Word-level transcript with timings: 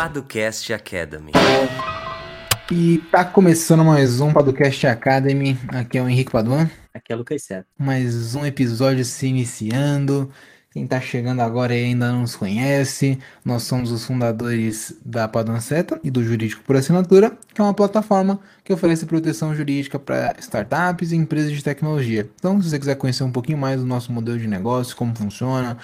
Paducast 0.00 0.72
Academy. 0.72 1.30
E 2.72 2.96
tá 3.12 3.22
começando 3.22 3.84
mais 3.84 4.18
um 4.18 4.32
Paducast 4.32 4.86
Academy. 4.86 5.58
Aqui 5.68 5.98
é 5.98 6.02
o 6.02 6.08
Henrique 6.08 6.32
Paduan. 6.32 6.70
Aqui 6.94 7.12
é 7.12 7.14
Lucas 7.14 7.42
Seto. 7.42 7.66
Mais 7.78 8.34
um 8.34 8.46
episódio 8.46 9.04
se 9.04 9.26
iniciando. 9.26 10.32
Quem 10.72 10.86
tá 10.86 11.00
chegando 11.00 11.40
agora 11.40 11.74
e 11.74 11.86
ainda 11.86 12.12
não 12.12 12.20
nos 12.20 12.36
conhece, 12.36 13.18
nós 13.44 13.64
somos 13.64 13.90
os 13.90 14.04
fundadores 14.04 14.94
da 15.04 15.26
Paduan 15.26 15.58
Seta 15.58 15.98
e 16.04 16.12
do 16.12 16.22
Jurídico 16.22 16.62
por 16.62 16.76
Assinatura, 16.76 17.36
que 17.52 17.60
é 17.60 17.64
uma 17.64 17.74
plataforma 17.74 18.38
que 18.62 18.72
oferece 18.72 19.04
proteção 19.04 19.52
jurídica 19.52 19.98
para 19.98 20.36
startups 20.38 21.10
e 21.10 21.16
empresas 21.16 21.50
de 21.50 21.64
tecnologia. 21.64 22.30
Então, 22.36 22.62
se 22.62 22.70
você 22.70 22.78
quiser 22.78 22.94
conhecer 22.94 23.24
um 23.24 23.32
pouquinho 23.32 23.58
mais 23.58 23.80
do 23.80 23.86
nosso 23.86 24.12
modelo 24.12 24.38
de 24.38 24.46
negócio, 24.46 24.94
como 24.94 25.12
funciona, 25.12 25.76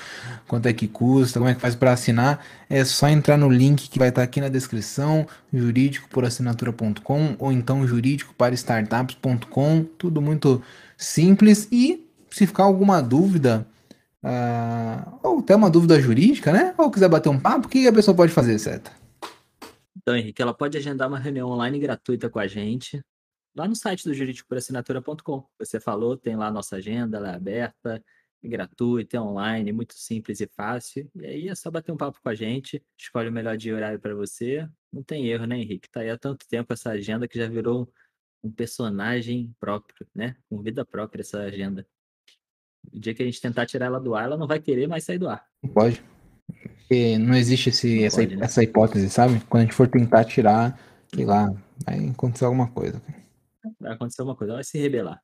quanto 0.47 0.67
é 0.67 0.73
que 0.73 0.87
custa, 0.87 1.41
como 1.41 1.51
é 1.51 1.55
que 1.57 1.61
faz 1.61 1.75
para 1.75 1.91
assinar, 1.91 2.47
é 2.71 2.85
só 2.85 3.09
entrar 3.09 3.37
no 3.37 3.51
link 3.51 3.91
que 3.91 3.99
vai 3.99 4.11
estar 4.11 4.23
aqui 4.23 4.41
na 4.41 4.49
descrição, 4.49 5.27
juridicoporassinatura.com 5.53 7.35
ou 7.41 7.51
então 7.51 7.85
juridicoparastartups.com, 7.85 9.85
tudo 9.99 10.23
muito 10.23 10.63
simples 10.97 11.66
e 11.73 12.07
se 12.30 12.47
ficar 12.47 12.63
alguma 12.63 13.03
dúvida, 13.03 13.66
Uh, 14.27 15.21
ou 15.23 15.41
tem 15.41 15.55
uma 15.55 15.71
dúvida 15.71 16.01
jurídica, 16.01 16.53
né? 16.53 16.75
Ou 16.77 16.91
quiser 16.91 17.09
bater 17.09 17.29
um 17.29 17.39
papo, 17.39 17.66
o 17.66 17.71
que 17.71 17.87
a 17.87 17.93
pessoa 17.93 18.16
pode 18.16 18.33
fazer, 18.33 18.59
certo? 18.59 18.91
Então, 19.97 20.16
Henrique, 20.16 20.43
ela 20.43 20.52
pode 20.52 20.77
agendar 20.77 21.07
uma 21.07 21.19
reunião 21.19 21.49
online 21.49 21.79
gratuita 21.79 22.29
com 22.29 22.41
a 22.41 22.47
gente 22.47 23.01
lá 23.57 23.66
no 23.66 23.77
site 23.77 24.05
do 24.05 24.12
juridicoporassinatura.com. 24.12 25.49
Você 25.59 25.80
falou, 25.80 26.16
tem 26.16 26.37
lá 26.37 26.49
a 26.49 26.51
nossa 26.51 26.77
agenda, 26.77 27.16
ela 27.19 27.30
é 27.30 27.35
aberta, 27.35 28.05
é 28.43 28.49
gratuita, 28.49 29.16
é 29.16 29.21
online, 29.21 29.73
muito 29.73 29.95
simples 29.95 30.41
e 30.41 30.47
fácil. 30.49 31.09
E 31.15 31.24
aí 31.24 31.49
é 31.49 31.54
só 31.54 31.71
bater 31.71 31.93
um 31.93 31.97
papo 31.97 32.21
com 32.21 32.29
a 32.29 32.35
gente, 32.35 32.82
escolhe 32.99 33.29
o 33.29 33.32
melhor 33.32 33.57
dia 33.57 33.73
e 33.73 33.74
horário 33.74 34.01
para 34.01 34.15
você. 34.15 34.69
Não 34.93 35.02
tem 35.02 35.27
erro, 35.29 35.47
né, 35.47 35.59
Henrique? 35.59 35.88
Tá 35.88 36.01
aí 36.01 36.10
há 36.10 36.19
tanto 36.19 36.47
tempo 36.49 36.73
essa 36.73 36.91
agenda 36.91 37.29
que 37.29 37.38
já 37.38 37.49
virou 37.49 37.91
um 38.43 38.51
personagem 38.51 39.54
próprio, 39.59 40.07
né? 40.15 40.37
Com 40.49 40.60
vida 40.63 40.85
própria 40.85 41.23
essa 41.23 41.41
agenda. 41.41 41.87
O 42.92 42.98
dia 42.98 43.15
que 43.15 43.23
a 43.23 43.26
gente 43.26 43.40
tentar 43.40 43.66
tirar 43.66 43.87
ela 43.87 44.01
do 44.01 44.15
ar, 44.15 44.24
ela 44.24 44.37
não 44.37 44.46
vai 44.46 44.60
querer 44.60 44.87
mais 44.87 45.04
sair 45.04 45.18
do 45.18 45.29
ar. 45.29 45.45
Não 45.62 45.70
pode. 45.70 46.02
Porque 46.62 47.18
não 47.18 47.34
existe 47.34 47.70
esse, 47.70 47.98
não 47.98 48.06
essa, 48.06 48.16
pode, 48.23 48.37
né? 48.37 48.45
essa 48.45 48.62
hipótese, 48.62 49.10
sabe? 49.10 49.40
Quando 49.48 49.62
a 49.62 49.65
gente 49.65 49.74
for 49.74 49.88
tentar 49.88 50.24
tirar, 50.24 50.79
sei 51.14 51.24
lá, 51.24 51.52
vai 51.84 52.09
acontecer 52.09 52.45
alguma 52.45 52.68
coisa. 52.68 53.02
Vai 53.80 53.92
acontecer 53.92 54.23
alguma 54.23 54.37
coisa, 54.37 54.52
ela 54.52 54.59
vai 54.59 54.64
se 54.64 54.79
rebelar. 54.79 55.20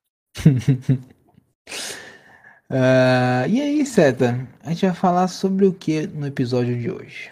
uh, 2.68 3.46
e 3.48 3.60
aí, 3.60 3.86
Seta, 3.86 4.48
a 4.60 4.70
gente 4.70 4.86
vai 4.86 4.94
falar 4.94 5.28
sobre 5.28 5.66
o 5.66 5.72
que 5.72 6.06
no 6.08 6.26
episódio 6.26 6.76
de 6.78 6.90
hoje? 6.90 7.30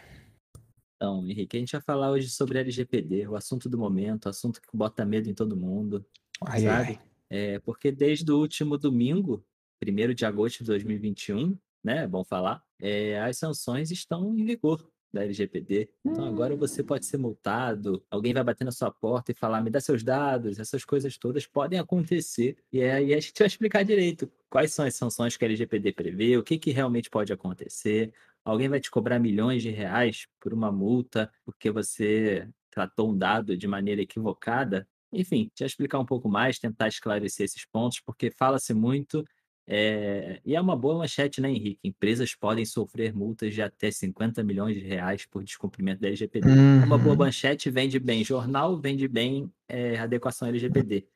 Então, 0.97 1.27
Henrique, 1.27 1.57
a 1.57 1.61
gente 1.61 1.73
vai 1.73 1.81
falar 1.81 2.11
hoje 2.11 2.29
sobre 2.29 2.59
LGPD, 2.59 3.27
o 3.27 3.35
assunto 3.35 3.69
do 3.69 3.79
momento, 3.79 4.27
o 4.27 4.29
assunto 4.29 4.61
que 4.61 4.69
bota 4.73 5.05
medo 5.05 5.31
em 5.31 5.35
todo 5.35 5.57
mundo. 5.57 6.05
Ai, 6.47 6.61
sabe? 6.61 6.89
Ai. 6.89 7.01
É, 7.31 7.59
porque 7.61 7.91
desde 7.91 8.31
o 8.31 8.39
último 8.39 8.77
domingo, 8.77 9.43
1 9.83 10.15
de 10.15 10.27
agosto 10.27 10.59
de 10.59 10.65
2021, 10.65 11.57
né? 11.83 12.05
É 12.05 12.07
bom 12.07 12.25
falar, 12.25 12.63
é, 12.81 13.21
as 13.21 13.39
sanções 13.39 13.91
estão 13.91 14.37
em 14.37 14.45
vigor 14.45 14.87
da 15.13 15.25
LGPD. 15.25 15.91
Então 16.05 16.25
agora 16.25 16.57
você 16.57 16.83
pode 16.83 17.07
ser 17.07 17.19
multado, 17.19 18.05
alguém 18.11 18.33
vai 18.33 18.45
bater 18.45 18.65
na 18.65 18.71
sua 18.71 18.91
porta 18.91 19.33
e 19.33 19.35
falar, 19.35 19.61
me 19.61 19.71
dá 19.71 19.81
seus 19.81 20.03
dados, 20.03 20.59
essas 20.59 20.85
coisas 20.85 21.19
todas 21.19 21.47
podem 21.47 21.79
acontecer. 21.79 22.57
E 22.73 22.83
aí 22.83 23.13
a 23.13 23.21
gente 23.21 23.39
vai 23.39 23.49
explicar 23.49 23.83
direito 23.83 24.31
quais 24.49 24.73
são 24.73 24.85
as 24.85 24.95
sanções 24.95 25.37
que 25.37 25.45
a 25.45 25.49
LGPD 25.49 25.93
prevê, 25.93 26.37
o 26.37 26.43
que, 26.43 26.59
que 26.59 26.71
realmente 26.71 27.11
pode 27.11 27.33
acontecer. 27.33 28.13
Alguém 28.45 28.69
vai 28.69 28.81
te 28.81 28.91
cobrar 28.91 29.19
milhões 29.19 29.63
de 29.63 29.71
reais 29.71 30.27
por 30.41 30.55
uma 30.55 30.71
multa 30.73 31.31
porque 31.45 31.71
você 31.71 32.49
tratou 32.71 33.11
um 33.11 33.19
dado 33.19 33.57
de 33.57 33.67
maneira 33.67 34.01
equivocada. 34.01 34.89
Enfim, 35.13 35.51
te 35.55 35.65
explicar 35.65 35.99
um 35.99 36.07
pouco 36.07 36.29
mais, 36.29 36.59
tentar 36.59 36.87
esclarecer 36.87 37.45
esses 37.45 37.67
pontos, 37.67 38.01
porque 38.01 38.31
fala-se 38.31 38.73
muito 38.73 39.25
é, 39.73 40.41
e 40.45 40.57
é 40.57 40.61
uma 40.61 40.75
boa 40.75 40.99
manchete, 40.99 41.41
né, 41.41 41.49
Henrique? 41.49 41.79
Empresas 41.85 42.35
podem 42.35 42.65
sofrer 42.65 43.15
multas 43.15 43.55
de 43.55 43.63
até 43.63 43.89
50 43.89 44.43
milhões 44.43 44.75
de 44.75 44.81
reais 44.81 45.25
por 45.25 45.45
descumprimento 45.45 46.01
da 46.01 46.09
LGPD. 46.09 46.49
Uhum. 46.49 46.85
Uma 46.85 46.99
boa 46.99 47.13
uhum. 47.13 47.19
manchete 47.21 47.71
vende 47.71 48.01
bem 48.01 48.25
jornal, 48.25 48.77
vende 48.77 49.07
bem 49.07 49.49
é, 49.69 49.97
adequação 49.97 50.49
LGPD. 50.49 51.07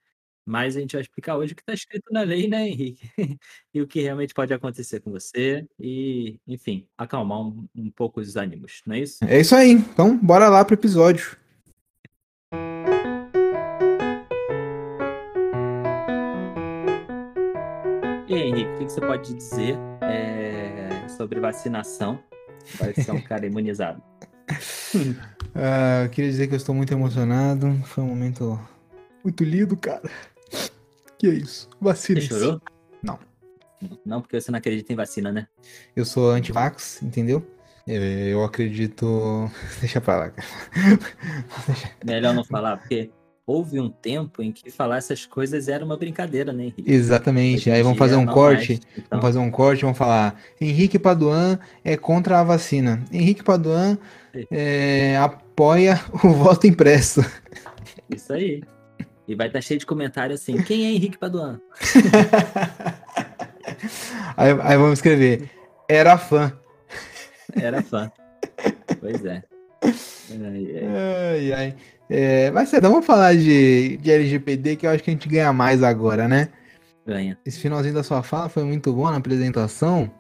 Mas 0.47 0.77
a 0.77 0.81
gente 0.81 0.93
vai 0.93 1.03
explicar 1.03 1.37
hoje 1.37 1.53
o 1.53 1.57
que 1.57 1.63
está 1.63 1.75
escrito 1.75 2.13
na 2.13 2.23
lei, 2.23 2.47
né, 2.47 2.69
Henrique? 2.69 3.11
e 3.75 3.83
o 3.83 3.89
que 3.89 4.01
realmente 4.01 4.33
pode 4.33 4.55
acontecer 4.55 5.01
com 5.01 5.11
você. 5.11 5.67
E, 5.81 6.39
enfim, 6.47 6.87
acalmar 6.97 7.41
um, 7.41 7.67
um 7.75 7.91
pouco 7.91 8.21
os 8.21 8.37
ânimos, 8.37 8.83
não 8.87 8.95
é 8.95 9.01
isso? 9.01 9.25
É 9.25 9.41
isso 9.41 9.57
aí. 9.57 9.73
Então, 9.73 10.17
bora 10.17 10.49
lá 10.49 10.65
pro 10.65 10.75
episódio. 10.75 11.37
O 18.75 18.79
que 18.79 18.93
você 18.93 19.01
pode 19.01 19.35
dizer 19.35 19.77
é, 20.03 21.09
sobre 21.09 21.39
vacinação? 21.39 22.19
Vai 22.79 22.93
ser 22.95 23.13
um 23.13 23.21
cara 23.21 23.47
imunizado. 23.47 24.03
ah, 25.55 26.05
eu 26.05 26.11
queria 26.11 26.31
dizer 26.31 26.49
que 26.49 26.55
eu 26.55 26.57
estou 26.57 26.75
muito 26.75 26.93
emocionado. 26.93 27.73
Foi 27.85 28.03
um 28.03 28.09
momento 28.09 28.59
muito 29.23 29.45
lindo, 29.45 29.77
cara. 29.77 30.11
Que 31.19 31.29
é 31.29 31.35
isso? 31.35 31.69
Vacina. 31.81 32.21
Você 32.21 32.27
chorou? 32.27 32.61
Não. 33.03 33.19
Não, 34.05 34.21
porque 34.21 34.41
você 34.41 34.51
não 34.51 34.59
acredita 34.59 34.93
em 34.93 34.97
vacina, 34.97 35.31
né? 35.31 35.47
Eu 35.95 36.05
sou 36.05 36.31
anti-vax, 36.31 37.03
entendeu? 37.03 37.47
Eu 37.87 38.43
acredito. 38.43 39.51
Deixa 39.81 40.01
pra 40.01 40.17
lá, 40.17 40.31
cara. 40.31 40.49
Melhor 42.05 42.35
não 42.35 42.45
falar, 42.45 42.79
porque 42.79 43.11
houve 43.47 43.79
um 43.79 43.91
tempo 43.91 44.43
em 44.43 44.51
que 44.51 44.71
falar 44.71 44.99
essas 44.99 45.27
coisas 45.27 45.69
era 45.69 45.85
uma 45.85 45.97
brincadeira, 45.97 46.53
né, 46.53 46.65
Henrique? 46.65 46.91
Exatamente. 46.91 47.71
Aí 47.71 47.83
vamos 47.83 47.99
fazer 47.99 48.17
um 48.17 48.27
corte. 48.27 48.81
Então... 48.93 49.05
Vamos 49.11 49.27
fazer 49.27 49.39
um 49.39 49.51
corte, 49.51 49.83
vamos 49.83 49.99
falar. 49.99 50.41
Henrique 50.61 50.99
Paduan 50.99 51.59
é 51.85 51.97
contra 51.97 52.41
a 52.41 52.45
vacina. 52.45 53.05
Henrique 53.13 53.45
Paduan 53.45 53.99
é, 54.51 55.17
apoia 55.19 56.01
o 56.23 56.31
voto 56.33 56.67
impresso. 56.67 57.25
Isso 58.09 58.33
aí. 58.33 58.63
E 59.27 59.35
vai 59.35 59.47
estar 59.47 59.61
cheio 59.61 59.81
de 59.81 59.87
comentário 59.87 60.35
assim: 60.35 60.61
quem 60.63 60.87
é 60.87 60.91
Henrique 60.91 61.19
Paduan? 61.19 61.61
aí, 64.37 64.51
aí 64.63 64.77
vamos 64.77 64.99
escrever: 64.99 65.51
era 65.89 66.19
fã. 66.19 66.53
Era 67.55 67.83
fã. 67.83 68.11
Pois 69.01 69.25
é. 69.25 69.43
Ai, 70.31 70.39
ai. 70.41 70.87
ai, 70.87 71.53
ai. 71.53 71.75
É, 72.09 72.51
mas 72.51 72.73
então 72.73 72.91
vamos 72.91 73.07
falar 73.07 73.35
de, 73.35 73.97
de 73.97 74.11
LGPD 74.11 74.77
que 74.77 74.87
eu 74.87 74.91
acho 74.91 75.03
que 75.03 75.11
a 75.11 75.13
gente 75.13 75.29
ganha 75.29 75.53
mais 75.53 75.83
agora, 75.83 76.29
né? 76.29 76.49
Ganha. 77.07 77.39
Esse 77.45 77.59
finalzinho 77.59 77.95
da 77.95 78.03
sua 78.03 78.23
fala 78.23 78.49
foi 78.49 78.65
muito 78.65 78.93
bom 78.93 79.11
na 79.11 79.17
apresentação, 79.17 80.11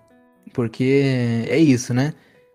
porque 0.52 1.44
é 1.48 1.58
isso, 1.58 1.92
né? 1.92 2.12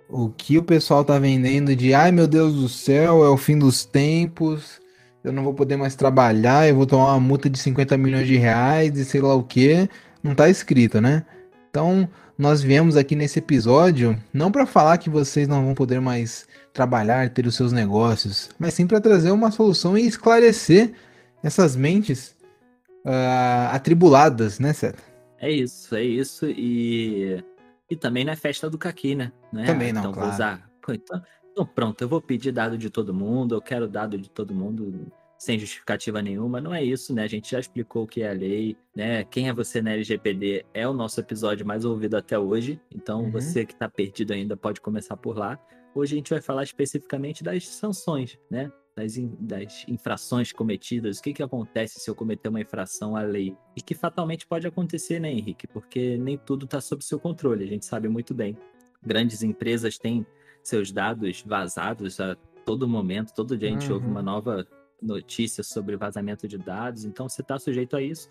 O 0.07 0.29
que 0.29 0.57
o 0.57 0.63
pessoal 0.63 1.03
tá 1.03 1.19
vendendo 1.19 1.75
de 1.75 1.93
ai 1.93 2.11
meu 2.11 2.27
Deus 2.27 2.53
do 2.55 2.67
céu, 2.67 3.23
é 3.23 3.29
o 3.29 3.37
fim 3.37 3.57
dos 3.57 3.85
tempos, 3.85 4.81
eu 5.23 5.31
não 5.31 5.43
vou 5.43 5.53
poder 5.53 5.77
mais 5.77 5.95
trabalhar, 5.95 6.67
eu 6.67 6.75
vou 6.75 6.85
tomar 6.85 7.13
uma 7.13 7.19
multa 7.19 7.49
de 7.49 7.59
50 7.59 7.97
milhões 7.97 8.27
de 8.27 8.37
reais 8.37 8.97
e 8.97 9.05
sei 9.05 9.21
lá 9.21 9.35
o 9.35 9.43
que, 9.43 9.87
não 10.23 10.33
tá 10.33 10.49
escrito, 10.49 10.99
né? 10.99 11.25
Então, 11.69 12.09
nós 12.39 12.61
viemos 12.61 12.95
aqui 12.95 13.17
nesse 13.17 13.39
episódio 13.39 14.17
não 14.33 14.49
para 14.49 14.65
falar 14.65 14.97
que 14.97 15.09
vocês 15.09 15.45
não 15.45 15.65
vão 15.65 15.75
poder 15.75 15.99
mais 15.99 16.47
trabalhar, 16.71 17.29
ter 17.29 17.45
os 17.45 17.53
seus 17.53 17.73
negócios, 17.73 18.49
mas 18.57 18.73
sim 18.73 18.87
para 18.87 19.01
trazer 19.01 19.29
uma 19.31 19.51
solução 19.51 19.97
e 19.97 20.07
esclarecer 20.07 20.93
essas 21.43 21.75
mentes 21.75 22.33
uh, 23.05 23.73
atribuladas, 23.73 24.57
né, 24.57 24.71
Seta? 24.71 25.03
É 25.37 25.51
isso, 25.51 25.93
é 25.93 26.03
isso. 26.03 26.45
E, 26.45 27.43
e 27.89 27.95
também 27.97 28.23
na 28.23 28.37
festa 28.37 28.69
do 28.69 28.77
caqui, 28.77 29.15
né? 29.15 29.33
né? 29.51 29.65
Também 29.65 29.91
não, 29.91 29.99
então, 29.99 30.13
claro. 30.13 30.27
Vou 30.29 30.35
usar... 30.35 30.69
Então, 30.89 31.21
então, 31.51 31.65
pronto, 31.65 32.01
eu 32.01 32.07
vou 32.07 32.21
pedir 32.21 32.53
dado 32.53 32.77
de 32.77 32.89
todo 32.89 33.13
mundo, 33.13 33.53
eu 33.53 33.61
quero 33.61 33.85
dado 33.85 34.17
de 34.17 34.29
todo 34.29 34.55
mundo 34.55 35.11
sem 35.39 35.57
justificativa 35.57 36.21
nenhuma. 36.21 36.59
Não 36.59 36.75
é 36.75 36.83
isso, 36.83 37.15
né? 37.15 37.23
A 37.23 37.27
gente 37.27 37.51
já 37.51 37.59
explicou 37.59 38.03
o 38.03 38.07
que 38.07 38.21
é 38.21 38.29
a 38.29 38.33
lei, 38.33 38.75
né? 38.93 39.23
Quem 39.23 39.47
é 39.47 39.53
você 39.53 39.81
na 39.81 39.93
LGPD 39.93 40.65
é 40.73 40.85
o 40.85 40.93
nosso 40.93 41.17
episódio 41.21 41.65
mais 41.65 41.85
ouvido 41.85 42.17
até 42.17 42.37
hoje. 42.37 42.79
Então, 42.93 43.23
uhum. 43.23 43.31
você 43.31 43.65
que 43.65 43.71
está 43.71 43.87
perdido 43.87 44.33
ainda 44.33 44.57
pode 44.57 44.81
começar 44.81 45.15
por 45.15 45.37
lá. 45.37 45.57
Hoje 45.95 46.13
a 46.13 46.17
gente 46.17 46.29
vai 46.29 46.41
falar 46.41 46.63
especificamente 46.63 47.41
das 47.41 47.65
sanções, 47.65 48.37
né? 48.51 48.69
Das, 48.93 49.15
in, 49.15 49.33
das 49.39 49.85
infrações 49.87 50.51
cometidas, 50.51 51.19
o 51.19 51.21
que, 51.21 51.33
que 51.33 51.41
acontece 51.41 52.01
se 52.01 52.09
eu 52.09 52.15
cometer 52.15 52.49
uma 52.49 52.59
infração 52.59 53.15
à 53.15 53.21
lei. 53.21 53.55
E 53.77 53.81
que 53.81 53.95
fatalmente 53.95 54.45
pode 54.45 54.67
acontecer, 54.67 55.21
né, 55.21 55.31
Henrique? 55.31 55.67
Porque 55.67 56.17
nem 56.17 56.37
tudo 56.37 56.65
está 56.65 56.81
sob 56.81 57.01
seu 57.01 57.17
controle, 57.17 57.63
a 57.63 57.67
gente 57.67 57.85
sabe 57.85 58.09
muito 58.09 58.33
bem. 58.33 58.57
Grandes 59.01 59.41
empresas 59.41 59.97
têm 59.97 60.25
seus 60.61 60.91
dados 60.91 61.41
vazados 61.47 62.19
a 62.19 62.35
todo 62.65 62.89
momento, 62.89 63.33
todo 63.33 63.57
dia 63.57 63.69
a 63.69 63.71
gente 63.71 63.87
uhum. 63.87 63.93
ouve 63.93 64.07
uma 64.07 64.21
nova 64.21 64.67
notícias 65.01 65.67
sobre 65.67 65.95
vazamento 65.95 66.47
de 66.47 66.57
dados, 66.57 67.05
então 67.05 67.27
você 67.27 67.41
está 67.41 67.57
sujeito 67.57 67.95
a 67.95 68.01
isso, 68.01 68.29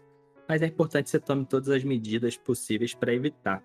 mas 0.48 0.62
é 0.62 0.66
importante 0.66 1.04
que 1.04 1.10
você 1.10 1.20
tome 1.20 1.44
todas 1.44 1.68
as 1.68 1.84
medidas 1.84 2.36
possíveis 2.36 2.94
para 2.94 3.12
evitar. 3.12 3.62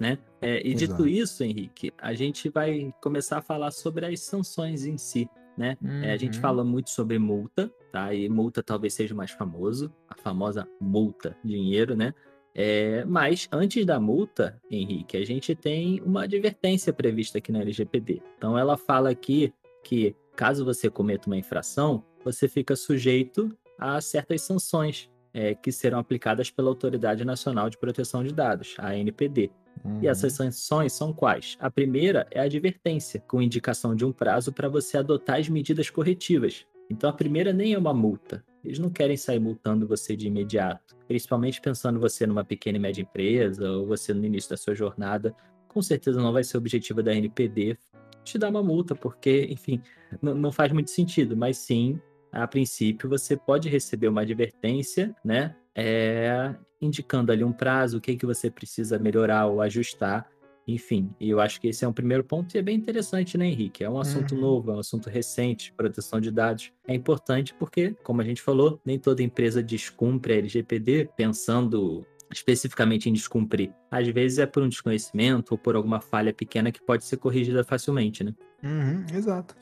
né? 0.00 0.18
É, 0.40 0.66
e 0.66 0.74
dito 0.74 1.06
isso, 1.06 1.44
Henrique, 1.44 1.92
a 1.98 2.14
gente 2.14 2.48
vai 2.48 2.92
começar 3.00 3.38
a 3.38 3.42
falar 3.42 3.70
sobre 3.70 4.06
as 4.06 4.20
sanções 4.20 4.84
em 4.84 4.96
si, 4.98 5.28
né? 5.56 5.76
Uhum. 5.82 6.02
É, 6.02 6.12
a 6.12 6.16
gente 6.16 6.36
uhum. 6.36 6.40
fala 6.40 6.64
muito 6.64 6.90
sobre 6.90 7.18
multa, 7.18 7.70
tá? 7.92 8.12
E 8.12 8.28
multa 8.28 8.62
talvez 8.62 8.94
seja 8.94 9.14
o 9.14 9.16
mais 9.16 9.30
famoso, 9.30 9.92
a 10.08 10.16
famosa 10.16 10.66
multa, 10.80 11.36
dinheiro, 11.44 11.94
né? 11.94 12.14
É, 12.54 13.04
mas 13.04 13.48
antes 13.50 13.84
da 13.86 13.98
multa, 13.98 14.60
Henrique, 14.70 15.16
a 15.16 15.24
gente 15.24 15.54
tem 15.54 16.00
uma 16.02 16.24
advertência 16.24 16.92
prevista 16.92 17.38
aqui 17.38 17.50
na 17.50 17.60
LGPD. 17.60 18.22
Então 18.36 18.58
ela 18.58 18.76
fala 18.76 19.10
aqui 19.10 19.52
que 19.82 20.14
caso 20.36 20.64
você 20.64 20.90
cometa 20.90 21.28
uma 21.28 21.36
infração, 21.36 22.04
você 22.24 22.48
fica 22.48 22.76
sujeito 22.76 23.56
a 23.78 24.00
certas 24.00 24.42
sanções 24.42 25.10
é, 25.34 25.54
que 25.54 25.72
serão 25.72 25.98
aplicadas 25.98 26.50
pela 26.50 26.68
Autoridade 26.68 27.24
Nacional 27.24 27.70
de 27.70 27.78
Proteção 27.78 28.22
de 28.22 28.32
Dados, 28.32 28.74
a 28.78 28.88
ANPD. 28.88 29.50
Uhum. 29.84 30.00
E 30.02 30.06
essas 30.06 30.34
sanções 30.34 30.92
são 30.92 31.12
quais? 31.12 31.56
A 31.58 31.70
primeira 31.70 32.26
é 32.30 32.40
a 32.40 32.44
advertência, 32.44 33.20
com 33.20 33.40
indicação 33.40 33.94
de 33.94 34.04
um 34.04 34.12
prazo 34.12 34.52
para 34.52 34.68
você 34.68 34.98
adotar 34.98 35.38
as 35.40 35.48
medidas 35.48 35.88
corretivas. 35.88 36.66
Então 36.90 37.08
a 37.08 37.12
primeira 37.12 37.52
nem 37.52 37.72
é 37.72 37.78
uma 37.78 37.94
multa. 37.94 38.44
Eles 38.62 38.78
não 38.78 38.90
querem 38.90 39.16
sair 39.16 39.40
multando 39.40 39.88
você 39.88 40.14
de 40.14 40.28
imediato, 40.28 40.94
principalmente 41.08 41.60
pensando 41.60 41.98
você 41.98 42.26
numa 42.26 42.44
pequena 42.44 42.76
e 42.76 42.80
média 42.80 43.02
empresa 43.02 43.68
ou 43.70 43.86
você 43.86 44.12
no 44.12 44.24
início 44.24 44.50
da 44.50 44.56
sua 44.56 44.74
jornada. 44.74 45.34
Com 45.66 45.80
certeza 45.80 46.20
não 46.20 46.32
vai 46.32 46.44
ser 46.44 46.56
o 46.56 46.60
objetivo 46.60 47.02
da 47.02 47.14
NPD 47.14 47.76
te 48.22 48.38
dar 48.38 48.50
uma 48.50 48.62
multa, 48.62 48.94
porque, 48.94 49.48
enfim, 49.50 49.82
não 50.20 50.52
faz 50.52 50.70
muito 50.70 50.90
sentido, 50.90 51.36
mas 51.36 51.56
sim 51.56 52.00
a 52.32 52.46
princípio, 52.46 53.08
você 53.08 53.36
pode 53.36 53.68
receber 53.68 54.08
uma 54.08 54.22
advertência, 54.22 55.14
né? 55.24 55.54
É, 55.74 56.54
indicando 56.80 57.30
ali 57.30 57.44
um 57.44 57.52
prazo, 57.52 57.98
o 57.98 58.00
que, 58.00 58.16
que 58.16 58.26
você 58.26 58.50
precisa 58.50 58.98
melhorar 58.98 59.46
ou 59.46 59.60
ajustar. 59.60 60.28
Enfim, 60.66 61.10
e 61.18 61.28
eu 61.28 61.40
acho 61.40 61.60
que 61.60 61.68
esse 61.68 61.84
é 61.84 61.88
um 61.88 61.92
primeiro 61.92 62.22
ponto 62.22 62.54
e 62.54 62.58
é 62.58 62.62
bem 62.62 62.76
interessante, 62.76 63.36
né, 63.36 63.46
Henrique? 63.46 63.82
É 63.82 63.90
um 63.90 63.98
assunto 63.98 64.34
uhum. 64.34 64.40
novo, 64.40 64.70
é 64.70 64.74
um 64.74 64.78
assunto 64.78 65.10
recente, 65.10 65.72
proteção 65.72 66.20
de 66.20 66.30
dados. 66.30 66.72
É 66.86 66.94
importante 66.94 67.52
porque, 67.54 67.94
como 68.04 68.20
a 68.20 68.24
gente 68.24 68.40
falou, 68.40 68.80
nem 68.84 68.98
toda 68.98 69.22
empresa 69.22 69.62
descumpre 69.62 70.34
a 70.34 70.36
LGPD 70.36 71.10
pensando 71.16 72.06
especificamente 72.32 73.10
em 73.10 73.12
descumprir. 73.12 73.72
Às 73.90 74.06
vezes 74.08 74.38
é 74.38 74.46
por 74.46 74.62
um 74.62 74.68
desconhecimento 74.68 75.52
ou 75.52 75.58
por 75.58 75.76
alguma 75.76 76.00
falha 76.00 76.32
pequena 76.32 76.72
que 76.72 76.80
pode 76.80 77.04
ser 77.04 77.18
corrigida 77.18 77.62
facilmente, 77.64 78.24
né? 78.24 78.32
Uhum, 78.62 79.04
exato. 79.12 79.54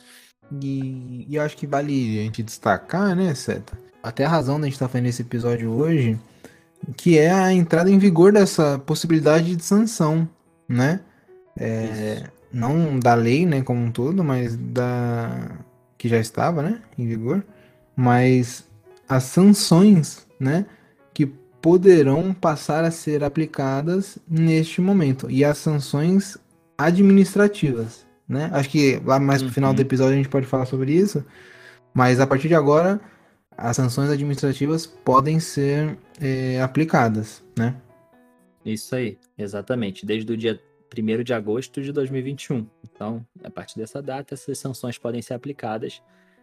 E, 0.63 1.27
e 1.29 1.37
eu 1.37 1.43
acho 1.43 1.57
que 1.57 1.67
vale 1.67 2.19
a 2.19 2.23
gente 2.23 2.43
destacar, 2.43 3.15
né, 3.15 3.35
Seta? 3.35 3.79
Até 4.03 4.25
a 4.25 4.29
razão 4.29 4.59
da 4.59 4.67
gente 4.67 4.75
estar 4.75 4.87
tá 4.87 4.93
fazendo 4.93 5.09
esse 5.09 5.23
episódio 5.23 5.71
hoje, 5.71 6.19
que 6.97 7.19
é 7.19 7.31
a 7.31 7.53
entrada 7.53 7.91
em 7.91 7.99
vigor 7.99 8.33
dessa 8.33 8.79
possibilidade 8.79 9.55
de 9.55 9.65
sanção, 9.65 10.29
né? 10.69 11.01
É, 11.57 12.25
não 12.53 12.99
da 12.99 13.15
lei, 13.15 13.47
né, 13.47 13.63
como 13.63 13.81
um 13.81 13.93
todo, 13.93 14.25
mas 14.25 14.57
da 14.57 15.59
que 15.99 16.09
já 16.09 16.19
estava, 16.19 16.63
né, 16.63 16.81
em 16.97 17.07
vigor, 17.07 17.45
mas 17.95 18.65
as 19.07 19.25
sanções, 19.25 20.27
né, 20.39 20.65
que 21.13 21.27
poderão 21.27 22.33
passar 22.33 22.85
a 22.85 22.91
ser 22.91 23.23
aplicadas 23.23 24.19
neste 24.27 24.81
momento 24.81 25.31
e 25.31 25.45
as 25.45 25.59
sanções 25.59 26.39
administrativas, 26.79 28.07
né? 28.31 28.49
Acho 28.53 28.71
que 28.71 29.03
lá 29.05 29.19
mais 29.19 29.43
pro 29.43 29.51
final 29.51 29.75
do 29.75 29.79
uhum. 29.79 29.85
episódio 29.85 30.15
a 30.15 30.17
gente 30.17 30.29
pode 30.29 30.47
falar 30.47 30.65
sobre 30.65 30.93
isso. 30.93 31.25
Mas 31.93 32.21
a 32.21 32.27
partir 32.27 32.47
de 32.47 32.55
agora, 32.55 33.01
as 33.59 33.77
sanções 33.77 34.09
administrativas 34.09 34.87
podem 34.87 35.41
ser 35.41 35.99
é, 36.21 36.63
aplicadas, 36.63 37.43
né? 37.59 37.75
Isso 38.65 38.95
aí, 38.95 39.19
exatamente. 39.37 40.07
Desde 40.07 40.33
o 40.33 40.37
dia 40.37 40.61
1 40.97 41.25
de 41.25 41.35
agosto 41.35 41.83
de 41.83 41.93
2021. 41.93 42.65
Então, 42.85 43.27
a 43.43 43.51
partir 43.51 43.77
dessa 43.77 44.01
data, 44.01 44.35
essas 44.35 44.59
sanções 44.59 44.97
podem 44.97 45.21
ser 45.21 45.35
aplicadas. 45.35 46.01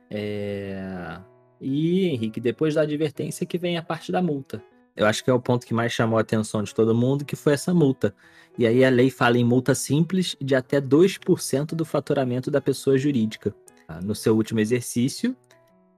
É... 0.10 1.18
E, 1.62 2.08
Henrique, 2.08 2.42
depois 2.42 2.76
da 2.76 2.82
advertência 2.82 3.46
que 3.46 3.58
vem 3.58 3.78
a 3.78 3.82
parte 3.82 4.12
da 4.12 4.22
multa. 4.22 4.62
Eu 4.98 5.06
acho 5.06 5.24
que 5.24 5.30
é 5.30 5.34
o 5.34 5.40
ponto 5.40 5.66
que 5.66 5.76
mais 5.76 5.94
chamou 5.94 6.18
a 6.18 6.22
atenção 6.22 6.64
de 6.64 6.74
todo 6.74 6.96
mundo, 6.96 7.24
que 7.24 7.36
foi 7.36 7.54
essa 7.54 7.72
multa. 7.72 8.14
E 8.58 8.66
aí 8.66 8.84
a 8.84 8.90
lei 8.90 9.12
fala 9.12 9.38
em 9.38 9.44
multa 9.44 9.76
simples 9.76 10.36
de 10.42 10.56
até 10.56 10.82
2% 10.82 11.76
do 11.76 11.86
faturamento 11.86 12.50
da 12.50 12.60
pessoa 12.60 12.98
jurídica 12.98 13.54
tá? 13.86 14.00
no 14.02 14.16
seu 14.16 14.36
último 14.36 14.60
exercício. 14.60 15.38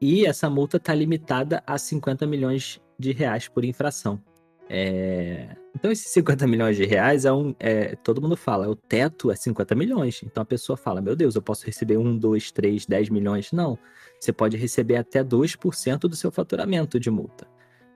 E 0.01 0.25
essa 0.25 0.50
multa 0.50 0.75
está 0.75 0.94
limitada 0.94 1.63
a 1.66 1.78
50 1.78 2.28
milhões 2.28 2.81
de 2.98 3.13
reais 3.13 3.48
por 3.48 3.63
infração. 3.63 4.22
É... 4.69 5.56
Então, 5.74 5.92
esses 5.92 6.12
50 6.12 6.45
milhões 6.45 6.75
de 6.75 6.86
reais 6.86 7.24
é 7.24 7.31
um. 7.31 7.56
É... 7.57 7.95
Todo 7.95 8.22
mundo 8.22 8.36
fala, 8.36 8.69
o 8.69 8.75
teto 8.75 9.31
é 9.31 9.36
50 9.36 9.74
milhões. 9.75 10.22
Então 10.24 10.44
a 10.44 10.45
pessoa 10.45 10.78
fala: 10.78 11.02
Meu 11.02 11.16
Deus, 11.16 11.36
eu 11.36 11.42
posso 11.42 11.66
receber 11.66 11.98
1, 11.98 12.18
2, 12.18 12.52
3, 12.52 12.86
10 12.86 13.10
milhões. 13.10 13.52
Não. 13.52 13.80
Você 14.19 14.31
pode 14.31 14.57
receber 14.57 14.98
até 14.98 15.24
2% 15.24 16.00
do 16.02 16.16
seu 16.16 16.31
faturamento 16.31 17.00
de 17.00 17.10
multa. 17.10 17.48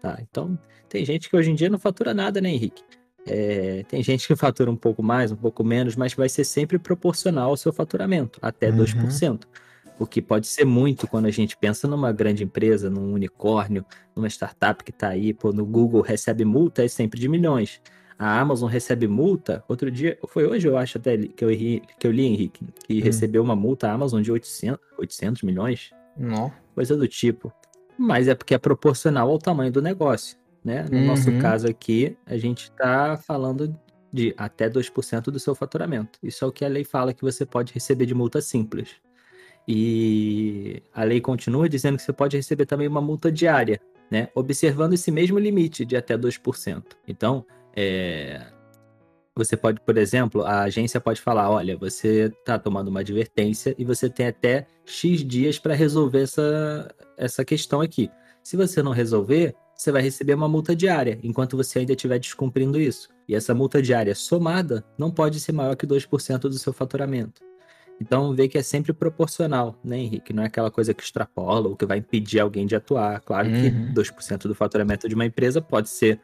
Tá? 0.03 0.19
Então, 0.29 0.59
tem 0.89 1.05
gente 1.05 1.29
que 1.29 1.35
hoje 1.38 1.50
em 1.50 1.55
dia 1.55 1.69
não 1.69 1.79
fatura 1.79 2.13
nada, 2.13 2.41
né, 2.41 2.50
Henrique? 2.50 2.83
É, 3.25 3.85
tem 3.88 4.03
gente 4.03 4.27
que 4.27 4.35
fatura 4.35 4.69
um 4.69 4.75
pouco 4.75 5.01
mais, 5.01 5.31
um 5.31 5.35
pouco 5.38 5.63
menos, 5.63 5.95
mas 5.95 6.13
vai 6.13 6.27
ser 6.27 6.44
sempre 6.44 6.77
proporcional 6.77 7.51
ao 7.51 7.55
seu 7.55 7.71
faturamento, 7.71 8.38
até 8.41 8.69
uhum. 8.69 8.79
2%. 8.79 9.45
O 9.97 10.05
que 10.05 10.21
pode 10.21 10.47
ser 10.47 10.65
muito 10.65 11.07
quando 11.07 11.27
a 11.27 11.31
gente 11.31 11.55
pensa 11.55 11.88
numa 11.88 12.11
grande 12.11 12.44
empresa, 12.44 12.89
num 12.89 13.13
unicórnio, 13.13 13.85
numa 14.13 14.27
startup 14.27 14.83
que 14.83 14.91
está 14.91 15.07
aí, 15.07 15.33
pô, 15.33 15.53
no 15.53 15.65
Google 15.65 16.01
recebe 16.01 16.44
multa 16.44 16.83
é 16.83 16.88
sempre 16.89 17.17
de 17.17 17.29
milhões. 17.29 17.79
A 18.19 18.41
Amazon 18.41 18.69
recebe 18.69 19.07
multa, 19.07 19.63
outro 19.69 19.89
dia, 19.89 20.19
foi 20.27 20.45
hoje 20.45 20.67
eu 20.67 20.77
acho 20.77 20.97
até 20.97 21.17
que 21.17 21.45
eu, 21.45 21.49
que 21.97 22.06
eu 22.06 22.11
li, 22.11 22.25
Henrique, 22.25 22.67
que 22.85 22.99
hum. 22.99 23.01
recebeu 23.01 23.41
uma 23.41 23.56
multa 23.56 23.88
a 23.88 23.94
Amazon 23.94 24.21
de 24.21 24.33
800, 24.33 24.81
800 24.97 25.44
milhões. 25.44 25.91
Não. 26.17 26.51
Coisa 26.75 26.97
do 26.97 27.07
tipo. 27.07 27.53
Mas 27.98 28.28
é 28.28 28.36
porque 28.36 28.54
é 28.54 28.57
proporcional 28.57 29.30
ao 29.30 29.40
tamanho 29.40 29.72
do 29.72 29.81
negócio 29.81 30.38
né? 30.63 30.86
No 30.90 30.98
uhum. 30.98 31.06
nosso 31.07 31.31
caso 31.40 31.68
aqui, 31.68 32.16
a 32.25 32.38
gente 32.38 32.63
está 32.63 33.18
falando 33.18 33.78
de 34.12 34.34
até 34.38 34.69
2% 34.69 35.24
do 35.25 35.40
seu 35.40 35.54
faturamento. 35.54 36.18
Isso 36.22 36.45
é 36.45 36.48
o 36.48 36.51
que 36.51 36.63
a 36.63 36.68
lei 36.68 36.84
fala 36.84 37.13
que 37.13 37.24
você 37.24 37.45
pode 37.45 37.74
receber 37.74 38.06
de 38.06 38.13
multa 38.13 38.40
simples. 38.42 38.92
E 39.68 40.81
a 40.94 41.04
lei 41.04 41.19
continua 41.19 41.68
dizendo 41.68 41.98
que 41.98 42.04
você 42.04 42.13
pode 42.13 42.38
receber 42.38 42.66
também 42.66 42.88
uma 42.88 43.01
multa 43.01 43.31
diária, 43.31 43.80
né? 44.10 44.30
Observando 44.36 44.94
esse 44.94 45.12
mesmo 45.12 45.40
limite 45.40 45.86
de 45.86 45.95
até 45.95 46.18
2%. 46.18 46.84
Então, 47.07 47.45
é... 47.75 48.45
você 49.35 49.57
pode, 49.57 49.80
por 49.81 49.97
exemplo, 49.97 50.44
a 50.44 50.63
agência 50.63 51.02
pode 51.02 51.19
falar: 51.19 51.49
olha, 51.49 51.75
você 51.75 52.31
está 52.40 52.59
tomando 52.59 52.90
uma 52.90 52.99
advertência 52.99 53.75
e 53.78 53.83
você 53.83 54.09
tem 54.09 54.28
até 54.28 54.68
X 54.85 55.25
dias 55.25 55.57
para 55.57 55.73
resolver 55.73 56.21
essa, 56.21 56.94
essa 57.18 57.44
questão 57.44 57.81
aqui. 57.81 58.11
Se 58.44 58.56
você 58.56 58.83
não 58.83 58.92
resolver, 58.92 59.56
você 59.75 59.92
vai 59.92 60.02
receber 60.02 60.33
uma 60.33 60.47
multa 60.47 60.75
diária, 60.75 61.19
enquanto 61.23 61.57
você 61.57 61.80
ainda 61.80 61.94
estiver 61.94 62.19
descumprindo 62.19 62.80
isso. 62.80 63.09
E 63.28 63.33
essa 63.33 63.54
multa 63.56 63.81
diária 63.81 64.13
somada 64.13 64.85
não 64.97 65.09
pode 65.09 65.40
ser 65.40 65.52
maior 65.52 65.75
que 65.75 65.87
2% 65.87 66.40
do 66.42 66.57
seu 66.57 66.73
faturamento. 66.73 67.42
Então, 67.99 68.35
vê 68.35 68.47
que 68.47 68.57
é 68.57 68.63
sempre 68.63 68.92
proporcional, 68.92 69.80
né, 69.83 69.97
Henrique? 69.97 70.33
Não 70.33 70.44
é 70.44 70.47
aquela 70.47 70.69
coisa 70.69 70.94
que 70.94 71.02
extrapola 71.02 71.69
ou 71.69 71.75
que 71.75 71.85
vai 71.85 71.99
impedir 71.99 72.40
alguém 72.40 72.66
de 72.66 72.75
atuar. 72.75 73.21
Claro 73.21 73.49
que 73.49 73.68
uhum. 73.68 73.94
2% 73.94 74.40
do 74.44 74.56
faturamento 74.56 75.07
de 75.07 75.16
uma 75.16 75.25
empresa 75.25 75.61
pode 75.61 75.90
ser 75.90 76.19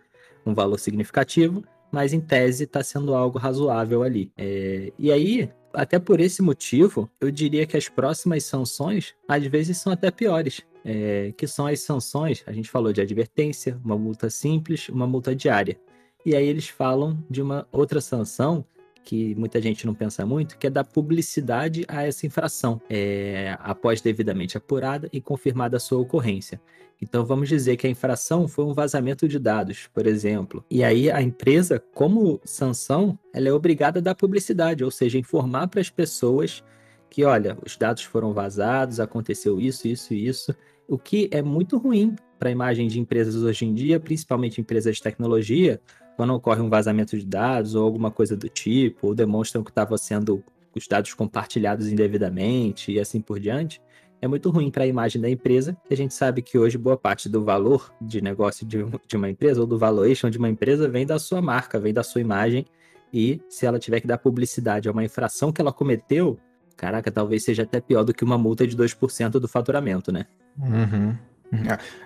um 0.46 0.54
valor 0.54 0.78
significativo, 0.78 1.64
mas 1.92 2.14
em 2.14 2.20
tese 2.20 2.64
está 2.64 2.84
sendo 2.84 3.14
algo 3.14 3.38
razoável 3.38 4.04
ali. 4.04 4.32
É... 4.38 4.92
E 4.98 5.12
aí, 5.12 5.50
até 5.74 6.00
por 6.00 6.20
esse 6.20 6.42
motivo, 6.42 7.10
eu 7.20 7.32
diria 7.32 7.66
que 7.66 7.78
as 7.78 7.88
próximas 7.88 8.44
sanções, 8.44 9.16
às 9.28 9.46
vezes, 9.46 9.78
são 9.78 9.94
até 9.94 10.12
piores 10.12 10.62
é, 10.84 11.34
que 11.38 11.48
são 11.48 11.68
as 11.68 11.82
sanções. 11.82 12.44
A 12.46 12.52
gente 12.52 12.70
falou 12.70 12.94
de 12.94 13.02
advertência, 13.02 13.80
uma 13.84 13.98
multa 13.98 14.30
simples, 14.30 14.90
uma 14.90 15.08
multa 15.08 15.36
diária. 15.36 15.80
E 16.26 16.36
aí 16.36 16.48
eles 16.48 16.68
falam 16.68 17.18
de 17.30 17.42
uma 17.42 17.68
outra 17.72 18.02
sanção 18.02 18.66
que 19.04 19.34
muita 19.36 19.62
gente 19.62 19.88
não 19.88 19.96
pensa 19.96 20.26
muito, 20.26 20.58
que 20.58 20.68
é 20.68 20.70
dar 20.70 20.84
publicidade 20.84 21.84
a 21.88 22.06
essa 22.06 22.28
infração, 22.28 22.80
é, 22.90 23.56
após 23.60 24.02
devidamente 24.02 24.58
apurada 24.58 25.10
e 25.12 25.20
confirmada 25.20 25.78
a 25.78 25.80
sua 25.80 26.00
ocorrência. 26.00 26.62
Então 27.02 27.26
vamos 27.26 27.48
dizer 27.48 27.78
que 27.78 27.88
a 27.88 27.90
infração 27.90 28.48
foi 28.48 28.66
um 28.66 28.74
vazamento 28.74 29.28
de 29.28 29.40
dados, 29.40 29.88
por 29.94 30.06
exemplo. 30.06 30.64
E 30.70 30.84
aí 30.84 31.10
a 31.10 31.22
empresa, 31.22 31.82
como 31.94 32.42
sanção, 32.44 33.18
ela 33.34 33.48
é 33.48 33.54
obrigada 33.54 34.00
a 34.00 34.02
dar 34.02 34.16
publicidade, 34.16 34.84
ou 34.84 34.92
seja, 34.92 35.18
informar 35.18 35.68
para 35.68 35.80
as 35.80 35.90
pessoas 35.90 36.64
que, 37.10 37.24
olha, 37.24 37.58
os 37.66 37.76
dados 37.76 38.04
foram 38.04 38.34
vazados, 38.34 39.00
aconteceu 39.00 39.60
isso, 39.60 39.88
isso 39.88 40.14
e 40.14 40.28
isso, 40.28 40.56
o 40.88 40.98
que 40.98 41.30
é 41.32 41.42
muito 41.42 41.78
ruim 41.78 42.16
para 42.38 42.50
a 42.50 42.52
imagem 42.52 42.88
de 42.88 43.00
empresas 43.00 43.36
hoje 43.36 43.66
em 43.66 43.74
dia, 43.74 44.00
principalmente 44.00 44.62
empresas 44.62 44.98
de 44.98 45.02
tecnologia, 45.02 45.82
quando 46.16 46.34
ocorre 46.34 46.62
um 46.62 46.70
vazamento 46.70 47.18
de 47.18 47.26
dados 47.26 47.76
ou 47.76 47.84
alguma 47.84 48.12
coisa 48.12 48.36
do 48.36 48.50
tipo, 48.50 49.08
ou 49.08 49.16
demonstram 49.16 49.64
que 49.64 49.72
estava 49.72 49.98
sendo 49.98 50.44
os 50.76 50.88
dados 50.88 51.14
compartilhados 51.14 51.88
indevidamente 51.88 52.92
e 52.92 53.00
assim 53.00 53.22
por 53.22 53.40
diante, 53.40 53.82
é 54.22 54.28
muito 54.28 54.50
ruim 54.50 54.70
para 54.70 54.84
a 54.84 54.88
imagem 54.88 55.22
da 55.22 55.30
empresa, 55.30 55.78
que 55.88 55.94
a 55.94 55.98
gente 55.98 56.14
sabe 56.14 56.42
que 56.42 56.58
hoje 56.58 56.78
boa 56.78 56.98
parte 56.98 57.30
do 57.30 57.44
valor 57.44 57.94
de 58.02 58.22
negócio 58.22 58.66
de, 58.66 58.78
de 59.08 59.16
uma 59.16 59.30
empresa 59.30 59.62
ou 59.62 59.68
do 59.68 59.78
valuation 59.78 60.30
de 60.30 60.38
uma 60.38 60.50
empresa 60.50 60.90
vem 60.90 61.06
da 61.06 61.18
sua 61.18 61.42
marca, 61.42 61.80
vem 61.80 61.94
da 61.94 62.04
sua 62.04 62.22
imagem 62.22 62.66
E 63.14 63.42
se 63.50 63.66
ela 63.66 63.80
tiver 63.80 64.02
que 64.02 64.08
dar 64.08 64.18
publicidade 64.18 64.88
a 64.88 64.92
uma 64.92 65.04
infração 65.04 65.52
que 65.52 65.62
ela 65.62 65.72
cometeu, 65.72 66.38
caraca, 66.76 67.12
talvez 67.12 67.44
seja 67.44 67.64
até 67.64 67.80
pior 67.80 68.04
do 68.04 68.14
que 68.14 68.24
uma 68.24 68.38
multa 68.38 68.68
de 68.68 68.76
2% 68.76 69.32
do 69.32 69.48
faturamento, 69.48 70.12
né? 70.12 70.26
Uhum. 70.58 71.16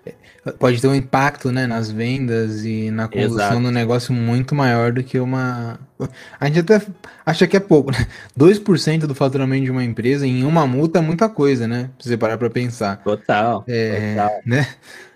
É, 0.05 0.51
pode 0.53 0.81
ter 0.81 0.87
um 0.87 0.95
impacto 0.95 1.51
né, 1.51 1.67
nas 1.67 1.91
vendas 1.91 2.63
e 2.63 2.89
na 2.91 3.07
condução 3.07 3.61
do 3.61 3.71
negócio 3.71 4.13
muito 4.13 4.55
maior 4.55 4.91
do 4.91 5.03
que 5.03 5.19
uma. 5.19 5.79
A 6.39 6.47
gente 6.47 6.59
até 6.59 6.85
acha 7.25 7.45
que 7.45 7.57
é 7.57 7.59
pouco, 7.59 7.91
né? 7.91 8.07
2% 8.37 8.99
do 9.01 9.15
faturamento 9.15 9.65
de 9.65 9.71
uma 9.71 9.83
empresa 9.83 10.25
em 10.25 10.43
uma 10.43 10.65
multa 10.65 10.99
é 10.99 11.01
muita 11.01 11.27
coisa, 11.27 11.67
né? 11.67 11.89
Se 11.99 12.09
você 12.09 12.17
parar 12.17 12.37
para 12.37 12.49
pensar. 12.49 13.03
Total. 13.03 13.63
É, 13.67 14.15
total. 14.15 14.41
Né? 14.45 14.67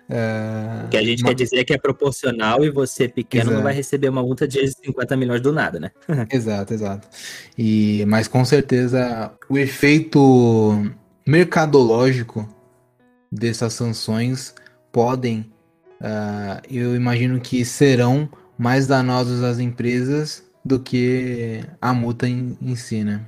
Uh, 0.09 0.85
o 0.85 0.89
que 0.89 0.97
a 0.97 1.03
gente 1.03 1.21
uma... 1.21 1.29
quer 1.29 1.35
dizer 1.35 1.57
é 1.57 1.63
que 1.65 1.73
é 1.73 1.77
proporcional 1.77 2.63
e 2.63 2.69
você 2.69 3.09
pequeno 3.09 3.43
exato. 3.43 3.57
não 3.57 3.63
vai 3.63 3.73
receber 3.73 4.07
uma 4.07 4.21
multa 4.21 4.47
de 4.47 4.65
50 4.65 5.17
milhões 5.17 5.41
do 5.41 5.51
nada, 5.51 5.79
né? 5.79 5.91
exato, 6.31 6.73
exato. 6.73 7.07
E, 7.57 8.05
mas 8.07 8.27
com 8.27 8.43
certeza 8.45 9.33
o 9.49 9.57
efeito 9.57 10.91
mercadológico 11.25 12.47
dessas 13.37 13.73
sanções 13.73 14.53
podem, 14.91 15.51
uh, 16.01 16.61
eu 16.69 16.95
imagino 16.95 17.39
que 17.39 17.63
serão 17.63 18.29
mais 18.57 18.87
danosos 18.87 19.43
às 19.43 19.59
empresas 19.59 20.43
do 20.63 20.79
que 20.79 21.61
a 21.79 21.93
multa 21.93 22.27
em, 22.27 22.57
em 22.61 22.75
si, 22.75 23.03
né? 23.03 23.25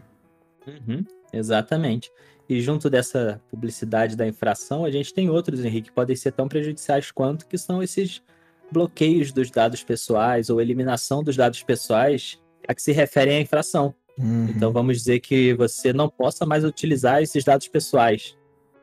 Uhum, 0.67 1.05
exatamente. 1.31 2.11
E 2.49 2.59
junto 2.61 2.89
dessa 2.89 3.39
publicidade 3.49 4.15
da 4.15 4.27
infração, 4.27 4.83
a 4.83 4.91
gente 4.91 5.13
tem 5.13 5.29
outros, 5.29 5.63
Henrique, 5.63 5.89
que 5.89 5.95
podem 5.95 6.15
ser 6.15 6.31
tão 6.31 6.47
prejudiciais 6.47 7.11
quanto, 7.11 7.45
que 7.45 7.57
são 7.57 7.81
esses 7.83 8.23
bloqueios 8.71 9.31
dos 9.31 9.51
dados 9.51 9.83
pessoais 9.83 10.49
ou 10.49 10.59
eliminação 10.59 11.23
dos 11.23 11.35
dados 11.35 11.61
pessoais 11.63 12.39
a 12.67 12.73
que 12.73 12.81
se 12.81 12.91
referem 12.91 13.37
à 13.37 13.41
infração. 13.41 13.93
Uhum. 14.17 14.47
Então 14.49 14.71
vamos 14.71 14.97
dizer 14.97 15.19
que 15.19 15.53
você 15.53 15.93
não 15.93 16.09
possa 16.09 16.45
mais 16.45 16.65
utilizar 16.65 17.21
esses 17.21 17.43
dados 17.43 17.67
pessoais, 17.67 18.35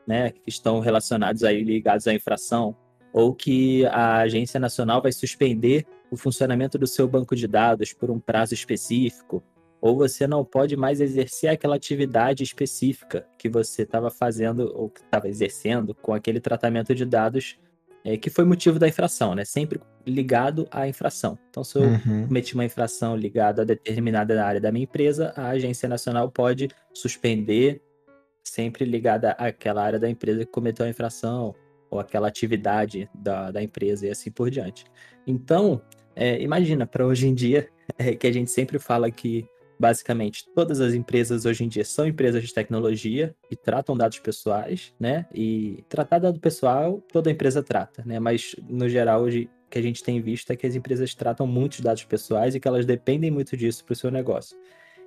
né, 0.07 0.31
que 0.31 0.49
estão 0.49 0.79
relacionados 0.79 1.43
aí 1.43 1.63
ligados 1.63 2.07
à 2.07 2.13
infração, 2.13 2.75
ou 3.11 3.33
que 3.33 3.85
a 3.87 4.17
agência 4.19 4.59
nacional 4.59 5.01
vai 5.01 5.11
suspender 5.11 5.85
o 6.09 6.15
funcionamento 6.15 6.77
do 6.77 6.87
seu 6.87 7.07
banco 7.07 7.35
de 7.35 7.47
dados 7.47 7.91
por 7.91 8.09
um 8.09 8.19
prazo 8.19 8.53
específico, 8.53 9.43
ou 9.81 9.97
você 9.97 10.25
não 10.25 10.43
pode 10.43 10.75
mais 10.75 11.01
exercer 11.01 11.49
aquela 11.49 11.75
atividade 11.75 12.43
específica 12.43 13.27
que 13.37 13.49
você 13.49 13.83
estava 13.83 14.09
fazendo 14.09 14.71
ou 14.73 14.89
que 14.89 15.01
estava 15.01 15.27
exercendo 15.27 15.93
com 15.93 16.13
aquele 16.13 16.39
tratamento 16.39 16.95
de 16.95 17.05
dados 17.05 17.59
é, 18.03 18.15
que 18.15 18.29
foi 18.29 18.45
motivo 18.45 18.79
da 18.79 18.87
infração, 18.87 19.35
né? 19.35 19.43
Sempre 19.43 19.81
ligado 20.05 20.65
à 20.71 20.87
infração. 20.87 21.37
Então, 21.49 21.63
se 21.63 21.77
eu 21.77 21.83
uhum. 21.83 22.27
cometi 22.27 22.53
uma 22.53 22.63
infração 22.63 23.17
ligada 23.17 23.63
a 23.63 23.65
determinada 23.65 24.43
área 24.45 24.61
da 24.61 24.71
minha 24.71 24.85
empresa, 24.85 25.33
a 25.35 25.49
Agência 25.49 25.89
Nacional 25.89 26.31
pode 26.31 26.69
suspender, 26.93 27.81
sempre 28.49 28.85
ligada 28.85 29.31
àquela 29.31 29.83
área 29.83 29.99
da 29.99 30.09
empresa 30.09 30.45
que 30.45 30.51
cometeu 30.51 30.85
a 30.85 30.89
infração 30.89 31.53
ou 31.89 31.99
aquela 31.99 32.27
atividade 32.27 33.09
da, 33.13 33.51
da 33.51 33.63
empresa 33.63 34.07
e 34.07 34.09
assim 34.09 34.29
por 34.31 34.49
diante. 34.49 34.85
Então, 35.25 35.81
é, 36.15 36.41
imagina, 36.41 36.85
para 36.85 37.05
hoje 37.05 37.27
em 37.27 37.33
dia, 37.33 37.69
é, 37.97 38.15
que 38.15 38.27
a 38.27 38.31
gente 38.31 38.51
sempre 38.51 38.79
fala 38.79 39.09
que 39.09 39.47
Basicamente, 39.79 40.43
todas 40.55 40.81
as 40.81 40.95
empresas 40.95 41.45
hoje 41.45 41.63
em 41.63 41.67
dia 41.67 41.85
são 41.85 42.07
empresas 42.07 42.43
de 42.43 42.51
tecnologia 42.51 43.35
e 43.49 43.55
tratam 43.55 43.95
dados 43.95 44.17
pessoais, 44.17 44.91
né? 44.99 45.27
E 45.31 45.83
tratar 45.87 46.17
dado 46.17 46.39
pessoal, 46.39 46.99
toda 47.13 47.29
empresa 47.29 47.61
trata, 47.61 48.03
né? 48.03 48.19
Mas, 48.19 48.55
no 48.67 48.89
geral, 48.89 49.21
hoje 49.21 49.47
o 49.67 49.69
que 49.69 49.77
a 49.77 49.81
gente 49.81 50.03
tem 50.03 50.19
visto 50.19 50.49
é 50.49 50.55
que 50.55 50.65
as 50.65 50.73
empresas 50.73 51.13
tratam 51.13 51.45
muitos 51.45 51.81
dados 51.81 52.03
pessoais 52.05 52.55
e 52.55 52.59
que 52.59 52.67
elas 52.67 52.87
dependem 52.87 53.29
muito 53.29 53.55
disso 53.55 53.85
para 53.85 53.93
o 53.93 53.95
seu 53.95 54.09
negócio. 54.09 54.57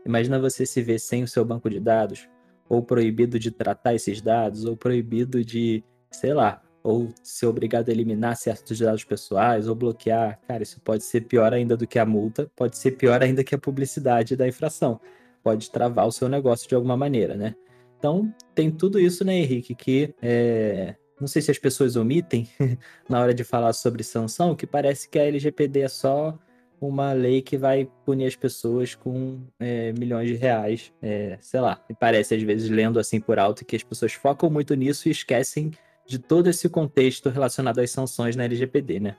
Imagina 0.07 0.39
você 0.39 0.65
se 0.65 0.81
ver 0.83 1.01
sem 1.01 1.25
o 1.25 1.29
seu 1.29 1.45
banco 1.45 1.69
de 1.69 1.81
dados, 1.81 2.29
ou 2.71 2.81
proibido 2.81 3.37
de 3.37 3.51
tratar 3.51 3.97
esses 3.97 4.23
dados, 4.23 4.65
ou 4.65 4.77
proibido 4.77 5.45
de, 5.45 5.83
sei 6.09 6.33
lá, 6.33 6.63
ou 6.85 7.13
ser 7.21 7.47
obrigado 7.47 7.89
a 7.89 7.93
eliminar 7.93 8.37
certos 8.37 8.79
dados 8.79 9.03
pessoais, 9.03 9.67
ou 9.67 9.75
bloquear, 9.75 10.39
cara, 10.47 10.63
isso 10.63 10.81
pode 10.81 11.03
ser 11.03 11.23
pior 11.23 11.53
ainda 11.53 11.77
do 11.77 11.85
que 11.85 11.99
a 11.99 12.07
multa, 12.07 12.49
pode 12.55 12.79
ser 12.79 12.93
pior 12.93 13.21
ainda 13.25 13.43
que 13.43 13.57
a 13.57 13.59
publicidade 13.59 14.37
da 14.37 14.47
infração. 14.47 15.01
Pode 15.43 15.69
travar 15.69 16.07
o 16.07 16.13
seu 16.13 16.29
negócio 16.29 16.69
de 16.69 16.75
alguma 16.77 16.97
maneira, 16.97 17.35
né? 17.35 17.57
Então, 17.99 18.33
tem 18.55 18.71
tudo 18.71 19.01
isso, 19.01 19.25
né, 19.25 19.35
Henrique, 19.35 19.75
que 19.75 20.15
é... 20.23 20.95
não 21.21 21.27
sei 21.27 21.43
se 21.43 21.51
as 21.51 21.59
pessoas 21.59 21.97
omitem 21.97 22.49
na 23.09 23.21
hora 23.21 23.35
de 23.35 23.43
falar 23.43 23.73
sobre 23.73 24.05
sanção, 24.05 24.55
que 24.55 24.67
parece 24.67 25.09
que 25.09 25.19
a 25.19 25.25
LGPD 25.25 25.81
é 25.81 25.89
só 25.89 26.39
uma 26.81 27.13
lei 27.13 27.43
que 27.43 27.59
vai 27.59 27.89
punir 28.07 28.27
as 28.27 28.37
pessoas 28.37 28.95
com 28.95 29.41
é, 29.59 29.93
milhões 29.93 30.29
de 30.29 30.35
reais, 30.35 30.93
é, 31.03 31.37
sei 31.41 31.61
lá. 31.61 31.83
E 31.89 31.95
parece, 31.95 32.35
às 32.35 32.43
vezes, 32.43 32.71
lendo 32.71 32.99
assim 32.99 33.21
por 33.21 33.39
alto, 33.39 33.65
que 33.65 33.77
as 33.77 33.83
pessoas 33.83 34.13
focam 34.13 34.49
muito 34.49 34.75
nisso 34.75 35.09
e 35.09 35.13
esquecem 35.13 35.73
de 36.07 36.19
todo 36.19 36.49
esse 36.49 36.69
contexto 36.69 37.29
relacionado 37.29 37.79
às 37.79 37.91
sanções 37.91 38.35
na 38.35 38.45
LGPD, 38.45 38.99
né? 39.01 39.17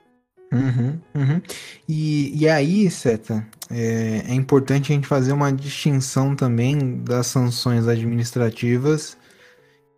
Uhum, 0.52 1.00
uhum. 1.14 1.40
E, 1.88 2.38
e 2.38 2.46
aí, 2.46 2.90
Seta, 2.90 3.46
é, 3.70 4.24
é, 4.28 4.34
importante 4.34 4.92
a 4.92 4.94
gente 4.94 5.06
fazer 5.06 5.32
uma 5.32 5.50
distinção 5.50 6.36
também 6.36 7.02
das 7.02 7.28
sanções 7.28 7.88
administrativas 7.88 9.16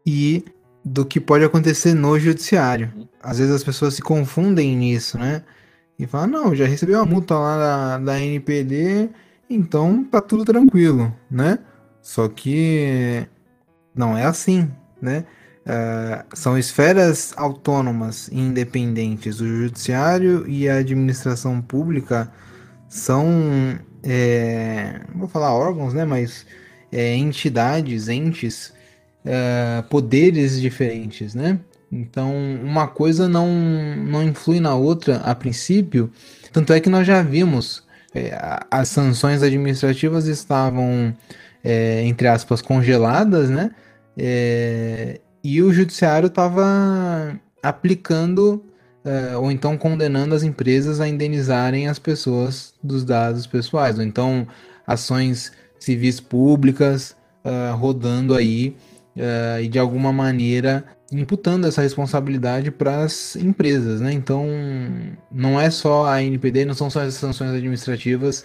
e 0.07 0.45
do 0.85 1.05
que 1.05 1.19
pode 1.19 1.45
acontecer 1.45 1.93
no 1.95 2.17
judiciário. 2.21 2.93
Uhum. 2.95 3.09
Às 3.21 3.39
vezes 3.39 3.53
as 3.53 3.65
pessoas 3.65 3.95
se 3.95 4.03
confundem 4.03 4.77
nisso, 4.77 5.19
né? 5.19 5.43
E 5.99 6.07
falam, 6.07 6.27
não, 6.27 6.55
já 6.55 6.67
recebeu 6.67 7.01
a 7.01 7.07
multa 7.07 7.39
lá 7.39 7.57
da, 7.57 7.99
da 7.99 8.21
NPD, 8.21 9.11
então 9.49 10.05
tá 10.05 10.21
tudo 10.21 10.45
tranquilo, 10.45 11.15
né? 11.31 11.59
Só 12.03 12.29
que 12.29 13.27
não 13.95 14.17
é 14.17 14.25
assim, 14.25 14.71
né? 15.01 15.25
Uh, 15.65 16.37
são 16.37 16.59
esferas 16.59 17.33
autônomas 17.37 18.29
e 18.29 18.39
independentes. 18.39 19.41
O 19.41 19.47
judiciário 19.47 20.47
e 20.47 20.69
a 20.69 20.77
administração 20.77 21.63
pública 21.63 22.31
são, 22.89 23.79
é, 24.03 25.01
vou 25.15 25.27
falar 25.27 25.55
órgãos, 25.55 25.95
né, 25.95 26.05
mas 26.05 26.47
é, 26.93 27.15
entidades, 27.17 28.09
entes, 28.09 28.75
uh, 29.25 29.83
poderes 29.89 30.61
diferentes, 30.61 31.35
né? 31.35 31.59
Então, 31.95 32.33
uma 32.63 32.87
coisa 32.87 33.29
não, 33.29 33.49
não 33.97 34.23
influi 34.23 34.61
na 34.61 34.75
outra 34.75 35.17
a 35.19 35.35
princípio. 35.35 36.11
Tanto 36.53 36.73
é 36.73 36.81
que 36.81 36.91
nós 36.91 37.07
já 37.07 37.23
vimos 37.23 37.85
é, 38.15 38.37
as 38.71 38.89
sanções 38.89 39.43
administrativas 39.43 40.27
estavam, 40.27 41.15
é, 41.63 42.05
entre 42.05 42.29
aspas, 42.29 42.61
congeladas, 42.63 43.51
né? 43.51 43.71
É, 44.17 45.21
e 45.43 45.61
o 45.61 45.73
judiciário 45.73 46.29
estava 46.29 47.39
aplicando 47.63 48.65
uh, 49.05 49.39
ou 49.41 49.51
então 49.51 49.77
condenando 49.77 50.35
as 50.35 50.43
empresas 50.43 51.01
a 51.01 51.09
indenizarem 51.09 51.89
as 51.89 51.99
pessoas 51.99 52.75
dos 52.83 53.05
dados 53.05 53.47
pessoais, 53.47 53.99
ou 53.99 54.05
então 54.05 54.47
ações 54.87 55.53
civis 55.79 56.21
públicas 56.21 57.17
uh, 57.45 57.77
rodando 57.77 58.35
aí 58.35 58.77
uh, 59.17 59.61
e 59.61 59.69
de 59.69 59.79
alguma 59.79 60.13
maneira 60.13 60.85
imputando 61.21 61.67
essa 61.67 61.83
responsabilidade 61.83 62.71
para 62.71 63.03
as 63.03 63.37
empresas, 63.37 64.01
né? 64.01 64.13
Então 64.13 64.47
não 65.31 65.61
é 65.61 65.71
só 65.71 66.07
a 66.07 66.23
NPD, 66.23 66.65
não 66.65 66.75
são 66.75 66.91
só 66.91 67.01
as 67.01 67.15
sanções 67.15 67.53
administrativas, 67.53 68.45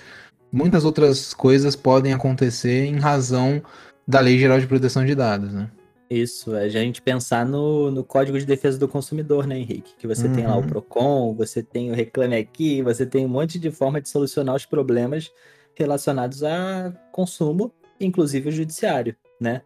muitas 0.52 0.86
outras 0.86 1.34
coisas 1.34 1.76
podem 1.76 2.14
acontecer 2.14 2.86
em 2.86 2.98
razão 2.98 3.62
da 4.08 4.20
Lei 4.20 4.40
Geral 4.40 4.60
de 4.60 4.68
Proteção 4.68 5.06
de 5.06 5.16
Dados, 5.16 5.54
né? 5.54 5.70
Isso, 6.10 6.56
é 6.56 6.64
a 6.64 6.70
gente 6.70 7.04
pensar 7.04 7.46
no, 7.46 7.92
no 7.92 8.04
Código 8.04 8.40
de 8.40 8.46
Defesa 8.46 8.80
do 8.80 8.88
Consumidor, 8.88 9.46
né, 9.46 9.60
Henrique? 9.60 9.94
Que 9.96 10.08
você 10.08 10.26
uhum. 10.26 10.34
tem 10.34 10.48
lá 10.48 10.56
o 10.56 10.62
uhum. 10.62 10.68
PROCON, 10.68 11.36
você 11.36 11.62
tem 11.62 11.92
o 11.92 11.94
Reclame 11.94 12.36
Aqui, 12.36 12.82
você 12.82 13.06
tem 13.06 13.26
um 13.26 13.30
monte 13.30 13.60
de 13.60 13.70
forma 13.70 14.02
de 14.02 14.10
solucionar 14.10 14.56
os 14.56 14.66
problemas 14.66 15.32
relacionados 15.76 16.44
a 16.44 16.92
consumo, 17.12 17.72
inclusive 18.02 18.50
o 18.50 18.52
judiciário, 18.52 19.16
né? 19.40 19.62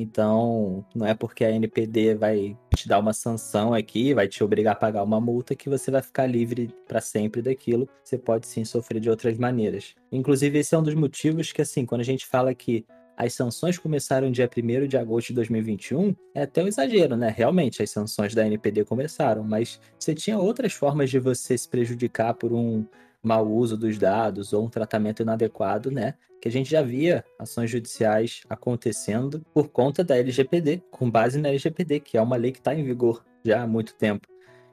Então, 0.00 0.86
não 0.94 1.04
é 1.04 1.12
porque 1.12 1.44
a 1.44 1.50
NPD 1.50 2.14
vai 2.14 2.56
te 2.74 2.86
dar 2.86 3.00
uma 3.00 3.12
sanção 3.12 3.74
aqui, 3.74 4.14
vai 4.14 4.28
te 4.28 4.44
obrigar 4.44 4.74
a 4.74 4.78
pagar 4.78 5.02
uma 5.02 5.20
multa 5.20 5.56
que 5.56 5.68
você 5.68 5.90
vai 5.90 6.00
ficar 6.00 6.26
livre 6.26 6.72
para 6.86 7.00
sempre 7.00 7.42
daquilo. 7.42 7.88
Você 8.04 8.16
pode 8.16 8.46
sim 8.46 8.64
sofrer 8.64 9.00
de 9.00 9.10
outras 9.10 9.36
maneiras. 9.36 9.96
Inclusive, 10.12 10.60
esse 10.60 10.72
é 10.72 10.78
um 10.78 10.84
dos 10.84 10.94
motivos 10.94 11.50
que, 11.50 11.60
assim, 11.60 11.84
quando 11.84 12.02
a 12.02 12.04
gente 12.04 12.24
fala 12.26 12.54
que 12.54 12.86
as 13.16 13.32
sanções 13.32 13.76
começaram 13.76 14.30
dia 14.30 14.48
1 14.48 14.86
de 14.86 14.96
agosto 14.96 15.28
de 15.28 15.34
2021, 15.34 16.14
é 16.32 16.42
até 16.42 16.62
um 16.62 16.68
exagero, 16.68 17.16
né? 17.16 17.34
Realmente, 17.36 17.82
as 17.82 17.90
sanções 17.90 18.32
da 18.32 18.46
NPD 18.46 18.84
começaram, 18.84 19.42
mas 19.42 19.80
você 19.98 20.14
tinha 20.14 20.38
outras 20.38 20.72
formas 20.72 21.10
de 21.10 21.18
você 21.18 21.58
se 21.58 21.68
prejudicar 21.68 22.34
por 22.34 22.52
um 22.52 22.86
mau 23.22 23.46
uso 23.46 23.76
dos 23.76 23.98
dados 23.98 24.52
ou 24.52 24.64
um 24.64 24.70
tratamento 24.70 25.22
inadequado, 25.22 25.90
né? 25.90 26.14
Que 26.40 26.48
a 26.48 26.52
gente 26.52 26.70
já 26.70 26.82
via 26.82 27.24
ações 27.38 27.70
judiciais 27.70 28.42
acontecendo 28.48 29.44
por 29.52 29.68
conta 29.68 30.04
da 30.04 30.16
LGPD, 30.16 30.82
com 30.90 31.10
base 31.10 31.38
na 31.40 31.48
LGPD, 31.48 32.00
que 32.00 32.16
é 32.16 32.22
uma 32.22 32.36
lei 32.36 32.52
que 32.52 32.58
está 32.58 32.74
em 32.74 32.84
vigor 32.84 33.24
já 33.44 33.62
há 33.62 33.66
muito 33.66 33.94
tempo. 33.94 34.26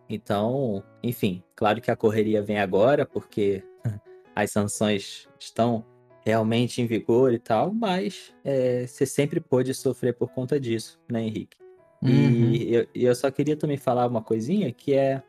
Então, 0.07 0.83
enfim, 1.01 1.43
claro 1.55 1.81
que 1.81 1.89
a 1.89 1.95
correria 1.95 2.41
vem 2.41 2.59
agora, 2.59 3.05
porque 3.05 3.63
as 4.35 4.51
sanções 4.51 5.27
estão 5.39 5.83
realmente 6.23 6.81
em 6.81 6.87
vigor 6.87 7.33
e 7.33 7.39
tal, 7.39 7.71
mas 7.73 8.33
é, 8.43 8.85
você 8.85 9.05
sempre 9.05 9.39
pôde 9.39 9.73
sofrer 9.73 10.13
por 10.13 10.29
conta 10.31 10.59
disso, 10.59 10.99
né, 11.09 11.21
Henrique? 11.21 11.57
Uhum. 12.01 12.51
E 12.51 12.73
eu, 12.73 12.87
eu 12.93 13.15
só 13.15 13.31
queria 13.31 13.55
também 13.55 13.77
falar 13.77 14.07
uma 14.07 14.21
coisinha 14.21 14.71
que 14.71 14.93
é 14.93 15.23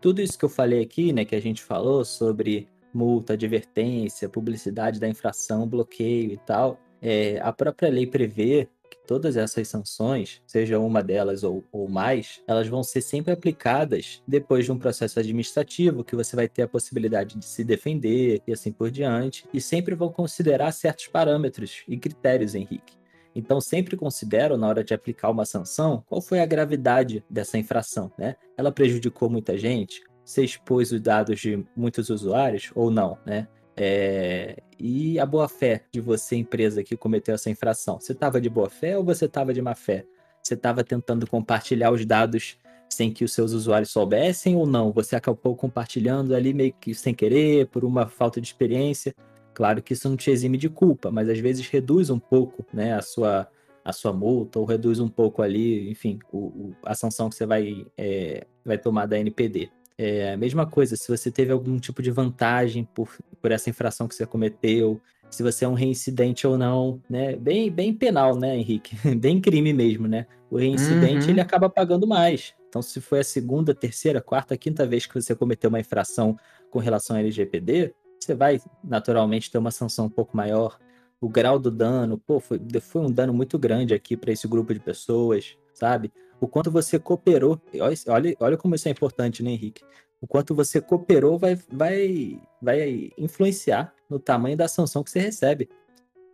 tudo 0.00 0.20
isso 0.20 0.38
que 0.38 0.44
eu 0.44 0.48
falei 0.48 0.82
aqui, 0.82 1.12
né, 1.12 1.24
que 1.24 1.34
a 1.34 1.40
gente 1.40 1.62
falou 1.62 2.04
sobre 2.04 2.68
multa, 2.92 3.34
advertência, 3.34 4.28
publicidade 4.28 4.98
da 4.98 5.08
infração, 5.08 5.68
bloqueio 5.68 6.32
e 6.32 6.38
tal, 6.38 6.80
é, 7.00 7.38
a 7.42 7.52
própria 7.52 7.90
lei 7.90 8.06
prevê 8.06 8.68
que 8.90 8.96
todas 9.06 9.36
essas 9.36 9.68
sanções, 9.68 10.40
seja 10.46 10.78
uma 10.78 11.02
delas 11.02 11.42
ou, 11.42 11.62
ou 11.70 11.88
mais, 11.88 12.42
elas 12.46 12.68
vão 12.68 12.82
ser 12.82 13.00
sempre 13.00 13.32
aplicadas 13.32 14.22
depois 14.26 14.64
de 14.64 14.72
um 14.72 14.78
processo 14.78 15.18
administrativo 15.20 16.04
que 16.04 16.16
você 16.16 16.34
vai 16.34 16.48
ter 16.48 16.62
a 16.62 16.68
possibilidade 16.68 17.36
de 17.36 17.44
se 17.44 17.62
defender 17.64 18.42
e 18.46 18.52
assim 18.52 18.72
por 18.72 18.90
diante, 18.90 19.44
e 19.52 19.60
sempre 19.60 19.94
vão 19.94 20.08
considerar 20.08 20.72
certos 20.72 21.06
parâmetros 21.08 21.82
e 21.86 21.96
critérios, 21.96 22.54
Henrique. 22.54 22.96
Então, 23.36 23.60
sempre 23.60 23.98
considero, 23.98 24.56
na 24.56 24.66
hora 24.66 24.82
de 24.82 24.94
aplicar 24.94 25.28
uma 25.28 25.44
sanção, 25.44 26.02
qual 26.08 26.22
foi 26.22 26.40
a 26.40 26.46
gravidade 26.46 27.22
dessa 27.28 27.58
infração, 27.58 28.10
né? 28.16 28.34
Ela 28.56 28.72
prejudicou 28.72 29.28
muita 29.28 29.58
gente? 29.58 30.02
Você 30.24 30.42
expôs 30.42 30.90
os 30.90 31.02
dados 31.02 31.38
de 31.38 31.62
muitos 31.76 32.08
usuários 32.08 32.72
ou 32.74 32.90
não, 32.90 33.18
né? 33.26 33.46
É... 33.76 34.56
E 34.78 35.20
a 35.20 35.26
boa 35.26 35.50
fé 35.50 35.84
de 35.92 36.00
você, 36.00 36.34
empresa, 36.36 36.82
que 36.82 36.96
cometeu 36.96 37.34
essa 37.34 37.50
infração? 37.50 38.00
Você 38.00 38.12
estava 38.12 38.40
de 38.40 38.48
boa 38.48 38.70
fé 38.70 38.96
ou 38.96 39.04
você 39.04 39.26
estava 39.26 39.52
de 39.52 39.60
má 39.60 39.74
fé? 39.74 40.06
Você 40.42 40.54
estava 40.54 40.82
tentando 40.82 41.26
compartilhar 41.26 41.90
os 41.90 42.06
dados 42.06 42.56
sem 42.88 43.12
que 43.12 43.22
os 43.22 43.34
seus 43.34 43.52
usuários 43.52 43.90
soubessem 43.90 44.56
ou 44.56 44.66
não? 44.66 44.92
Você 44.92 45.14
acabou 45.14 45.54
compartilhando 45.54 46.34
ali 46.34 46.54
meio 46.54 46.72
que 46.72 46.94
sem 46.94 47.12
querer, 47.12 47.66
por 47.66 47.84
uma 47.84 48.08
falta 48.08 48.40
de 48.40 48.46
experiência? 48.46 49.14
Claro 49.56 49.82
que 49.82 49.94
isso 49.94 50.06
não 50.06 50.18
te 50.18 50.30
exime 50.30 50.58
de 50.58 50.68
culpa, 50.68 51.10
mas 51.10 51.30
às 51.30 51.38
vezes 51.38 51.66
reduz 51.66 52.10
um 52.10 52.18
pouco 52.18 52.62
né, 52.74 52.92
a, 52.92 53.00
sua, 53.00 53.48
a 53.82 53.90
sua 53.90 54.12
multa, 54.12 54.58
ou 54.58 54.66
reduz 54.66 55.00
um 55.00 55.08
pouco 55.08 55.40
ali, 55.40 55.90
enfim, 55.90 56.18
o, 56.30 56.38
o, 56.38 56.76
a 56.84 56.94
sanção 56.94 57.30
que 57.30 57.36
você 57.36 57.46
vai, 57.46 57.86
é, 57.96 58.46
vai 58.62 58.76
tomar 58.76 59.06
da 59.06 59.18
NPD. 59.18 59.70
É 59.96 60.34
a 60.34 60.36
mesma 60.36 60.66
coisa, 60.66 60.94
se 60.94 61.08
você 61.08 61.30
teve 61.30 61.52
algum 61.52 61.78
tipo 61.78 62.02
de 62.02 62.10
vantagem 62.10 62.84
por, 62.84 63.08
por 63.40 63.50
essa 63.50 63.70
infração 63.70 64.06
que 64.06 64.14
você 64.14 64.26
cometeu, 64.26 65.00
se 65.30 65.42
você 65.42 65.64
é 65.64 65.68
um 65.68 65.72
reincidente 65.72 66.46
ou 66.46 66.58
não, 66.58 67.00
né? 67.08 67.34
Bem, 67.36 67.70
bem 67.70 67.94
penal, 67.94 68.38
né, 68.38 68.58
Henrique? 68.58 68.94
Bem 69.16 69.40
crime 69.40 69.72
mesmo, 69.72 70.06
né? 70.06 70.26
O 70.50 70.58
reincidente, 70.58 71.24
uhum. 71.24 71.30
ele 71.30 71.40
acaba 71.40 71.70
pagando 71.70 72.06
mais. 72.06 72.52
Então, 72.68 72.82
se 72.82 73.00
foi 73.00 73.20
a 73.20 73.24
segunda, 73.24 73.74
terceira, 73.74 74.20
quarta, 74.20 74.54
quinta 74.54 74.86
vez 74.86 75.06
que 75.06 75.14
você 75.14 75.34
cometeu 75.34 75.70
uma 75.70 75.80
infração 75.80 76.36
com 76.70 76.78
relação 76.78 77.16
ao 77.16 77.20
LGPD, 77.20 77.94
você 78.26 78.34
vai 78.34 78.60
naturalmente 78.82 79.50
ter 79.50 79.58
uma 79.58 79.70
sanção 79.70 80.06
um 80.06 80.10
pouco 80.10 80.36
maior. 80.36 80.78
O 81.20 81.28
grau 81.28 81.58
do 81.58 81.70
dano, 81.70 82.18
pô, 82.18 82.40
foi, 82.40 82.60
foi 82.80 83.02
um 83.02 83.10
dano 83.10 83.32
muito 83.32 83.58
grande 83.58 83.94
aqui 83.94 84.16
para 84.16 84.32
esse 84.32 84.46
grupo 84.46 84.74
de 84.74 84.80
pessoas, 84.80 85.56
sabe? 85.72 86.12
O 86.40 86.46
quanto 86.46 86.70
você 86.70 86.98
cooperou, 86.98 87.60
olha, 88.08 88.36
olha 88.38 88.56
como 88.56 88.74
isso 88.74 88.88
é 88.88 88.90
importante, 88.90 89.42
né, 89.42 89.50
Henrique? 89.50 89.82
O 90.20 90.26
quanto 90.26 90.54
você 90.54 90.80
cooperou 90.80 91.38
vai, 91.38 91.58
vai, 91.70 92.40
vai 92.60 93.10
influenciar 93.16 93.94
no 94.10 94.18
tamanho 94.18 94.56
da 94.56 94.68
sanção 94.68 95.02
que 95.02 95.10
você 95.10 95.20
recebe. 95.20 95.68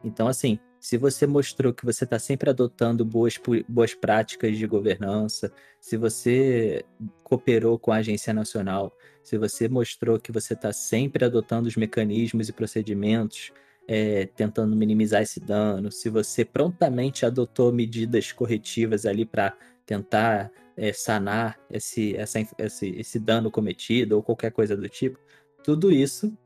Então, 0.03 0.27
assim, 0.27 0.59
se 0.83 0.99
você 0.99 1.29
mostrou 1.29 1.73
que 1.73 1.85
você 1.85 2.03
está 2.03 2.19
sempre 2.19 2.51
adotando 2.51 3.05
boas, 3.05 3.41
boas 3.69 3.95
práticas 3.95 4.59
de 4.59 4.67
governança, 4.67 5.53
se 5.81 5.97
você 5.97 6.85
cooperou 7.23 7.79
com 7.79 7.93
a 7.93 7.99
agência 7.99 8.35
nacional, 8.35 8.93
se 9.23 9.39
você 9.39 9.69
mostrou 9.69 10.19
que 10.19 10.33
você 10.33 10.55
está 10.55 10.73
sempre 10.73 11.25
adotando 11.25 11.69
os 11.69 11.77
mecanismos 11.77 12.49
e 12.49 12.53
procedimentos, 12.53 13.53
é, 13.87 14.27
tentando 14.35 14.75
minimizar 14.75 15.23
esse 15.23 15.39
dano, 15.39 15.93
se 15.93 16.11
você 16.11 16.45
prontamente 16.45 17.25
adotou 17.25 17.73
medidas 17.73 18.33
corretivas 18.33 19.07
ali 19.07 19.25
para 19.25 19.57
tentar 19.87 20.51
é, 20.77 20.93
sanar 20.93 21.61
esse, 21.71 22.17
essa, 22.17 22.41
esse, 22.59 22.89
esse 22.89 23.21
dano 23.21 23.53
cometido 23.53 24.17
ou 24.17 24.23
qualquer 24.23 24.51
coisa 24.51 24.77
do 24.77 24.89
tipo, 24.89 25.17
tudo 25.63 25.93
isso 25.93 26.37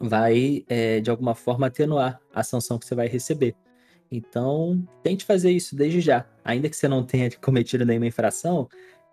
vai, 0.00 0.64
é, 0.68 1.00
de 1.00 1.10
alguma 1.10 1.34
forma, 1.34 1.66
atenuar 1.66 2.20
a 2.32 2.42
sanção 2.42 2.78
que 2.78 2.86
você 2.86 2.94
vai 2.94 3.08
receber. 3.08 3.54
Então, 4.10 4.82
tente 5.02 5.24
fazer 5.24 5.50
isso 5.50 5.76
desde 5.76 6.00
já. 6.00 6.26
Ainda 6.44 6.68
que 6.68 6.76
você 6.76 6.88
não 6.88 7.04
tenha 7.04 7.30
cometido 7.40 7.84
nenhuma 7.84 8.06
infração, 8.06 8.68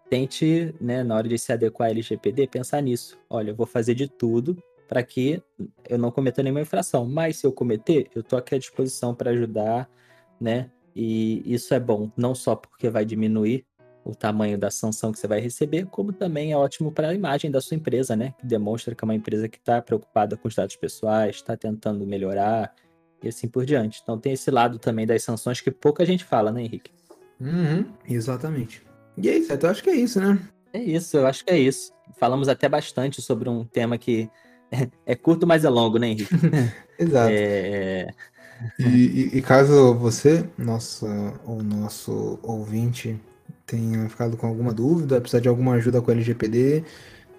tente, 0.09 0.73
né, 0.79 1.03
na 1.03 1.15
hora 1.15 1.27
de 1.27 1.37
se 1.37 1.51
adequar 1.51 1.87
à 1.87 1.91
LGPD, 1.91 2.47
pensar 2.47 2.81
nisso. 2.81 3.17
Olha, 3.29 3.51
eu 3.51 3.55
vou 3.55 3.65
fazer 3.65 3.95
de 3.95 4.07
tudo 4.07 4.61
para 4.87 5.01
que 5.03 5.41
eu 5.89 5.97
não 5.97 6.11
cometa 6.11 6.43
nenhuma 6.43 6.61
infração. 6.61 7.05
Mas 7.05 7.37
se 7.37 7.47
eu 7.47 7.51
cometer, 7.51 8.07
eu 8.15 8.21
estou 8.21 8.37
aqui 8.37 8.55
à 8.55 8.57
disposição 8.57 9.13
para 9.13 9.31
ajudar, 9.31 9.89
né? 10.39 10.69
E 10.95 11.41
isso 11.45 11.73
é 11.73 11.79
bom, 11.79 12.09
não 12.15 12.33
só 12.33 12.55
porque 12.55 12.89
vai 12.89 13.03
diminuir 13.03 13.65
o 14.05 14.13
tamanho 14.13 14.55
da 14.55 14.69
sanção 14.69 15.11
que 15.11 15.17
você 15.17 15.27
vai 15.27 15.39
receber, 15.39 15.87
como 15.87 16.13
também 16.13 16.51
é 16.51 16.57
ótimo 16.57 16.91
para 16.91 17.09
a 17.09 17.13
imagem 17.13 17.49
da 17.49 17.59
sua 17.59 17.75
empresa, 17.75 18.15
né? 18.15 18.35
Que 18.37 18.45
demonstra 18.45 18.93
que 18.93 19.03
é 19.03 19.05
uma 19.05 19.15
empresa 19.15 19.49
que 19.49 19.57
está 19.57 19.81
preocupada 19.81 20.37
com 20.37 20.47
os 20.47 20.53
dados 20.53 20.75
pessoais, 20.75 21.37
está 21.37 21.57
tentando 21.57 22.05
melhorar 22.05 22.71
e 23.23 23.27
assim 23.27 23.47
por 23.47 23.65
diante. 23.65 23.99
Então 24.03 24.19
tem 24.19 24.33
esse 24.33 24.51
lado 24.51 24.77
também 24.77 25.07
das 25.07 25.23
sanções 25.23 25.59
que 25.59 25.71
pouca 25.71 26.05
gente 26.05 26.23
fala, 26.23 26.51
né, 26.51 26.61
Henrique? 26.61 26.91
Uhum, 27.41 27.91
exatamente. 28.07 28.83
E 29.17 29.27
é 29.27 29.39
isso, 29.39 29.51
então 29.51 29.71
acho 29.71 29.81
que 29.81 29.89
é 29.89 29.95
isso, 29.95 30.21
né? 30.21 30.39
É 30.71 30.79
isso, 30.79 31.17
eu 31.17 31.25
acho 31.25 31.43
que 31.43 31.51
é 31.51 31.57
isso. 31.57 31.91
Falamos 32.19 32.47
até 32.47 32.69
bastante 32.69 33.23
sobre 33.23 33.49
um 33.49 33.65
tema 33.65 33.97
que 33.97 34.29
é, 34.71 34.87
é 35.13 35.15
curto, 35.15 35.47
mas 35.47 35.65
é 35.65 35.69
longo, 35.69 35.97
né, 35.97 36.09
Henrique? 36.09 36.35
Exato. 36.99 37.31
É... 37.31 38.07
E, 38.79 38.83
e, 38.83 39.37
e, 39.37 39.41
caso 39.41 39.95
você, 39.95 40.47
nossa, 40.57 41.07
o 41.43 41.61
nosso 41.61 42.39
ouvinte, 42.41 43.19
tenha 43.65 44.07
ficado 44.09 44.37
com 44.37 44.47
alguma 44.47 44.73
dúvida, 44.73 45.19
precisar 45.19 45.41
de 45.41 45.47
alguma 45.47 45.73
ajuda 45.73 46.01
com 46.01 46.11
o 46.11 46.13
LGPD, 46.13 46.83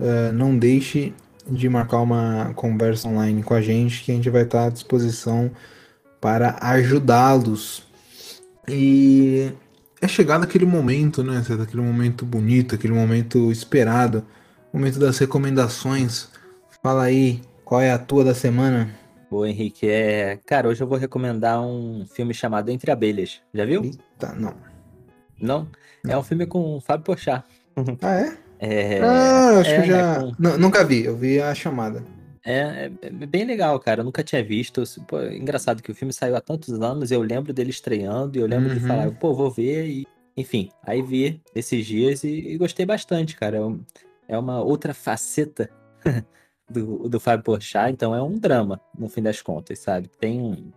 uh, 0.00 0.04
eh, 0.04 0.32
não 0.32 0.58
deixe 0.58 1.14
de 1.48 1.68
marcar 1.68 2.00
uma 2.00 2.52
conversa 2.54 3.08
online 3.08 3.42
com 3.42 3.54
a 3.54 3.60
gente, 3.60 4.02
que 4.02 4.10
a 4.10 4.14
gente 4.14 4.28
vai 4.28 4.42
estar 4.42 4.66
à 4.66 4.70
disposição 4.70 5.50
para 6.20 6.56
ajudá-los. 6.60 7.86
E 8.68 9.52
é 10.00 10.08
chegado 10.08 10.44
aquele 10.44 10.66
momento, 10.66 11.22
né? 11.22 11.42
Aquele 11.62 11.82
momento 11.82 12.26
bonito, 12.26 12.74
aquele 12.74 12.92
momento 12.92 13.52
esperado, 13.52 14.24
momento 14.72 14.98
das 14.98 15.18
recomendações. 15.18 16.28
Fala 16.82 17.04
aí, 17.04 17.40
qual 17.64 17.80
é 17.80 17.92
a 17.92 17.98
tua 17.98 18.24
da 18.24 18.34
semana? 18.34 18.90
Boa, 19.30 19.48
Henrique. 19.48 19.88
É... 19.88 20.38
Cara, 20.46 20.68
hoje 20.68 20.82
eu 20.82 20.86
vou 20.86 20.98
recomendar 20.98 21.60
um 21.60 22.06
filme 22.12 22.34
chamado 22.34 22.70
Entre 22.70 22.90
Abelhas. 22.90 23.40
Já 23.54 23.64
viu? 23.64 23.84
Eita, 23.84 24.34
não. 24.34 24.54
Não? 25.40 25.68
não. 26.04 26.12
É 26.12 26.18
um 26.18 26.22
filme 26.22 26.46
com 26.46 26.80
Fábio 26.80 27.04
Pochá. 27.04 27.44
Ah, 28.00 28.14
é? 28.14 28.38
É... 28.58 29.00
Ah, 29.00 29.58
acho 29.60 29.70
é, 29.70 29.82
que 29.82 29.88
já. 29.88 30.14
É 30.14 30.18
com... 30.18 30.58
Nunca 30.58 30.84
vi, 30.84 31.04
eu 31.04 31.16
vi 31.16 31.40
a 31.40 31.54
chamada. 31.54 32.02
É, 32.44 32.90
é, 33.02 33.10
bem 33.10 33.44
legal, 33.44 33.78
cara. 33.80 34.00
Eu 34.00 34.04
nunca 34.04 34.22
tinha 34.22 34.42
visto. 34.42 34.82
Pô, 35.06 35.20
engraçado 35.22 35.82
que 35.82 35.90
o 35.90 35.94
filme 35.94 36.12
saiu 36.12 36.36
há 36.36 36.40
tantos 36.40 36.80
anos, 36.80 37.10
eu 37.10 37.20
lembro 37.20 37.52
dele 37.52 37.70
estreando 37.70 38.38
e 38.38 38.40
eu 38.40 38.46
lembro 38.46 38.68
uhum. 38.68 38.78
de 38.78 38.86
falar, 38.86 39.10
pô, 39.12 39.34
vou 39.34 39.50
ver 39.50 39.86
e. 39.86 40.06
Enfim, 40.38 40.70
aí 40.82 41.00
vi 41.00 41.42
esses 41.54 41.86
dias 41.86 42.22
e, 42.22 42.28
e 42.28 42.58
gostei 42.58 42.84
bastante, 42.84 43.34
cara. 43.34 43.58
É, 44.28 44.34
é 44.34 44.38
uma 44.38 44.62
outra 44.62 44.92
faceta 44.92 45.70
do, 46.70 47.08
do 47.08 47.18
Fábio 47.18 47.44
Porchat, 47.44 47.90
então 47.90 48.14
é 48.14 48.22
um 48.22 48.38
drama, 48.38 48.80
no 48.96 49.08
fim 49.08 49.22
das 49.22 49.40
contas, 49.40 49.78
sabe? 49.78 50.08
Tem 50.20 50.40
um, 50.40 50.70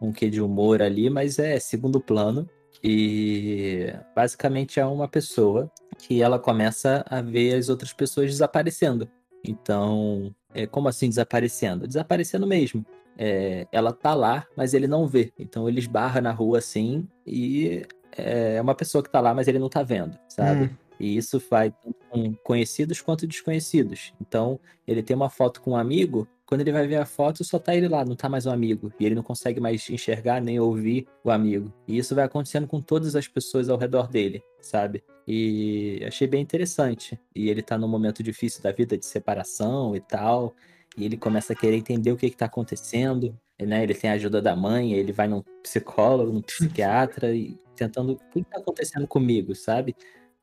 um 0.00 0.12
quê 0.12 0.30
de 0.30 0.40
humor 0.40 0.80
ali, 0.80 1.10
mas 1.10 1.38
é 1.38 1.60
segundo 1.60 2.00
plano. 2.00 2.48
E 2.82 3.92
basicamente 4.14 4.80
é 4.80 4.84
uma 4.84 5.06
pessoa 5.06 5.70
que 5.98 6.20
ela 6.20 6.38
começa 6.38 7.04
a 7.08 7.20
ver 7.20 7.54
as 7.54 7.68
outras 7.68 7.92
pessoas 7.92 8.30
desaparecendo. 8.30 9.08
Então, 9.44 10.34
é, 10.54 10.66
como 10.66 10.88
assim 10.88 11.08
desaparecendo? 11.08 11.86
Desaparecendo 11.86 12.46
mesmo. 12.46 12.84
É, 13.16 13.66
ela 13.70 13.92
tá 13.92 14.14
lá, 14.14 14.46
mas 14.56 14.74
ele 14.74 14.86
não 14.86 15.06
vê. 15.06 15.32
Então 15.38 15.68
ele 15.68 15.78
esbarra 15.78 16.20
na 16.20 16.32
rua 16.32 16.58
assim 16.58 17.06
e 17.26 17.84
é 18.16 18.60
uma 18.60 18.74
pessoa 18.74 19.02
que 19.02 19.10
tá 19.10 19.20
lá, 19.20 19.34
mas 19.34 19.48
ele 19.48 19.58
não 19.58 19.68
tá 19.68 19.82
vendo, 19.82 20.18
sabe? 20.28 20.64
Hum. 20.64 20.70
E 21.00 21.16
isso 21.16 21.40
tanto 21.40 21.96
com 22.10 22.34
conhecidos 22.44 23.00
quanto 23.00 23.26
desconhecidos. 23.26 24.12
Então, 24.20 24.60
ele 24.86 25.02
tem 25.02 25.16
uma 25.16 25.30
foto 25.30 25.60
com 25.60 25.72
um 25.72 25.76
amigo, 25.76 26.28
quando 26.52 26.60
ele 26.60 26.72
vai 26.72 26.86
ver 26.86 26.96
a 26.96 27.06
foto, 27.06 27.42
só 27.42 27.58
tá 27.58 27.74
ele 27.74 27.88
lá, 27.88 28.04
não 28.04 28.14
tá 28.14 28.28
mais 28.28 28.44
um 28.44 28.50
amigo. 28.50 28.92
E 29.00 29.06
ele 29.06 29.14
não 29.14 29.22
consegue 29.22 29.58
mais 29.58 29.88
enxergar 29.88 30.38
nem 30.38 30.60
ouvir 30.60 31.08
o 31.24 31.30
amigo. 31.30 31.72
E 31.88 31.96
isso 31.96 32.14
vai 32.14 32.26
acontecendo 32.26 32.66
com 32.66 32.78
todas 32.78 33.16
as 33.16 33.26
pessoas 33.26 33.70
ao 33.70 33.78
redor 33.78 34.06
dele, 34.06 34.42
sabe? 34.60 35.02
E 35.26 36.04
achei 36.06 36.26
bem 36.26 36.42
interessante. 36.42 37.18
E 37.34 37.48
ele 37.48 37.62
tá 37.62 37.78
num 37.78 37.88
momento 37.88 38.22
difícil 38.22 38.62
da 38.62 38.70
vida 38.70 38.98
de 38.98 39.06
separação 39.06 39.96
e 39.96 40.00
tal. 40.00 40.54
E 40.94 41.06
ele 41.06 41.16
começa 41.16 41.54
a 41.54 41.56
querer 41.56 41.78
entender 41.78 42.12
o 42.12 42.18
que, 42.18 42.28
que 42.28 42.36
tá 42.36 42.44
acontecendo. 42.44 43.34
Né? 43.58 43.82
Ele 43.82 43.94
tem 43.94 44.10
a 44.10 44.12
ajuda 44.12 44.42
da 44.42 44.54
mãe, 44.54 44.92
ele 44.92 45.10
vai 45.10 45.28
num 45.28 45.42
psicólogo, 45.62 46.34
num 46.34 46.42
psiquiatra, 46.42 47.34
e 47.34 47.58
tentando. 47.74 48.12
O 48.12 48.18
que 48.30 48.44
tá 48.44 48.58
acontecendo 48.58 49.08
comigo, 49.08 49.54
sabe? 49.54 49.96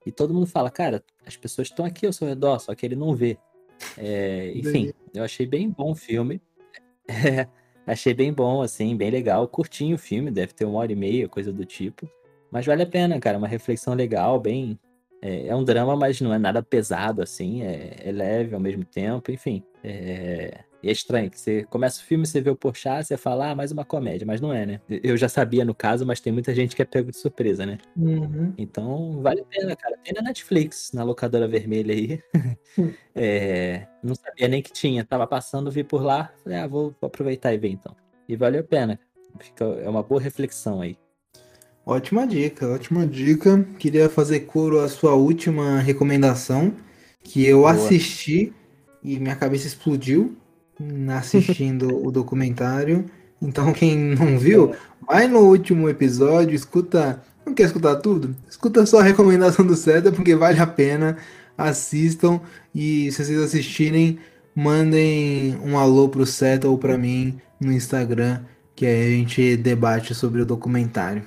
E 0.03 0.11
todo 0.11 0.33
mundo 0.33 0.47
fala, 0.47 0.71
cara, 0.71 1.03
as 1.23 1.37
pessoas 1.37 1.67
estão 1.67 1.85
aqui 1.85 2.07
ao 2.07 2.13
seu 2.13 2.27
redor, 2.27 2.57
só 2.59 2.73
que 2.73 2.83
ele 2.83 2.95
não 2.95 3.13
vê. 3.13 3.37
É, 3.97 4.51
enfim, 4.55 4.91
eu 5.13 5.23
achei 5.23 5.45
bem 5.45 5.69
bom 5.69 5.91
o 5.91 5.95
filme. 5.95 6.41
É, 7.07 7.47
Achei 7.89 8.13
bem 8.13 8.31
bom, 8.31 8.61
assim, 8.61 8.95
bem 8.95 9.09
legal. 9.09 9.47
Curtinho 9.47 9.95
o 9.95 9.99
filme, 9.99 10.29
deve 10.29 10.53
ter 10.53 10.63
uma 10.63 10.77
hora 10.77 10.91
e 10.91 10.95
meia, 10.95 11.27
coisa 11.27 11.51
do 11.51 11.65
tipo. 11.65 12.07
Mas 12.51 12.63
vale 12.63 12.83
a 12.83 12.85
pena, 12.85 13.19
cara. 13.19 13.39
Uma 13.39 13.47
reflexão 13.47 13.95
legal, 13.95 14.39
bem. 14.39 14.79
É, 15.23 15.47
é 15.47 15.55
um 15.55 15.63
drama, 15.63 15.95
mas 15.95 16.21
não 16.21 16.31
é 16.31 16.37
nada 16.37 16.61
pesado, 16.61 17.23
assim. 17.23 17.63
É, 17.63 17.95
é 18.05 18.11
leve 18.11 18.53
ao 18.53 18.61
mesmo 18.61 18.85
tempo, 18.85 19.31
enfim. 19.31 19.63
É, 19.83 20.59
e 20.81 20.87
é 20.87 20.91
estranho, 20.91 21.29
que 21.29 21.37
você 21.37 21.63
começa 21.65 22.01
o 22.01 22.05
filme, 22.05 22.25
você 22.25 22.39
vê 22.39 22.49
o 22.49 22.55
Porchat, 22.55 23.05
você 23.05 23.17
fala, 23.17 23.51
ah, 23.51 23.55
mais 23.55 23.71
uma 23.71 23.83
comédia, 23.83 24.25
mas 24.25 24.39
não 24.39 24.53
é, 24.53 24.65
né? 24.65 24.81
Eu 24.89 25.17
já 25.17 25.27
sabia 25.27 25.65
no 25.65 25.75
caso, 25.75 26.05
mas 26.05 26.21
tem 26.21 26.31
muita 26.31 26.55
gente 26.55 26.73
que 26.73 26.81
é 26.81 26.85
pego 26.85 27.11
de 27.11 27.17
surpresa, 27.17 27.65
né? 27.65 27.79
Uhum. 27.97 28.53
Então, 28.57 29.21
vale 29.21 29.41
a 29.41 29.45
pena, 29.45 29.75
cara. 29.75 29.97
Tem 30.01 30.13
na 30.13 30.21
Netflix, 30.21 30.91
na 30.93 31.03
locadora 31.03 31.49
vermelha 31.49 31.93
aí. 31.93 32.23
é, 33.13 33.87
não 34.01 34.15
sabia 34.15 34.47
nem 34.47 34.61
que 34.61 34.71
tinha, 34.71 35.03
tava 35.03 35.27
passando, 35.27 35.69
vi 35.69 35.83
por 35.83 36.01
lá, 36.01 36.31
falei, 36.43 36.59
ah, 36.59 36.67
vou, 36.67 36.95
vou 36.99 37.07
aproveitar 37.07 37.53
e 37.53 37.57
ver 37.57 37.69
então. 37.69 37.93
E 38.27 38.37
vale 38.37 38.57
a 38.57 38.63
pena. 38.63 38.97
Fica, 39.37 39.65
é 39.65 39.89
uma 39.89 40.01
boa 40.01 40.21
reflexão 40.21 40.81
aí. 40.81 40.97
Ótima 41.85 42.25
dica, 42.25 42.67
ótima 42.69 43.05
dica. 43.05 43.65
Queria 43.77 44.09
fazer 44.09 44.41
coro 44.41 44.79
à 44.79 44.87
sua 44.87 45.15
última 45.15 45.79
recomendação, 45.79 46.73
que 47.21 47.45
eu 47.45 47.59
Boa. 47.59 47.71
assisti 47.71 48.53
e 49.03 49.19
minha 49.19 49.35
cabeça 49.35 49.67
explodiu 49.67 50.37
assistindo 51.17 52.05
o 52.05 52.11
documentário. 52.11 53.05
Então, 53.41 53.71
quem 53.73 53.95
não 53.97 54.37
viu, 54.37 54.73
vai 55.05 55.27
no 55.27 55.39
último 55.39 55.89
episódio, 55.89 56.55
escuta. 56.55 57.21
Não 57.45 57.53
quer 57.53 57.63
escutar 57.63 57.95
tudo? 57.97 58.35
Escuta 58.49 58.85
só 58.85 58.99
a 58.99 59.03
recomendação 59.03 59.65
do 59.65 59.75
César, 59.75 60.11
porque 60.11 60.35
vale 60.35 60.59
a 60.59 60.67
pena. 60.67 61.17
Assistam 61.57 62.39
e 62.73 63.11
se 63.11 63.23
vocês 63.23 63.39
assistirem, 63.39 64.19
mandem 64.55 65.57
um 65.63 65.77
alô 65.77 66.07
pro 66.07 66.25
César 66.25 66.67
ou 66.67 66.77
para 66.77 66.97
mim 66.97 67.39
no 67.59 67.71
Instagram, 67.71 68.41
que 68.75 68.85
aí 68.85 69.07
a 69.07 69.17
gente 69.17 69.57
debate 69.57 70.15
sobre 70.15 70.41
o 70.41 70.45
documentário. 70.45 71.23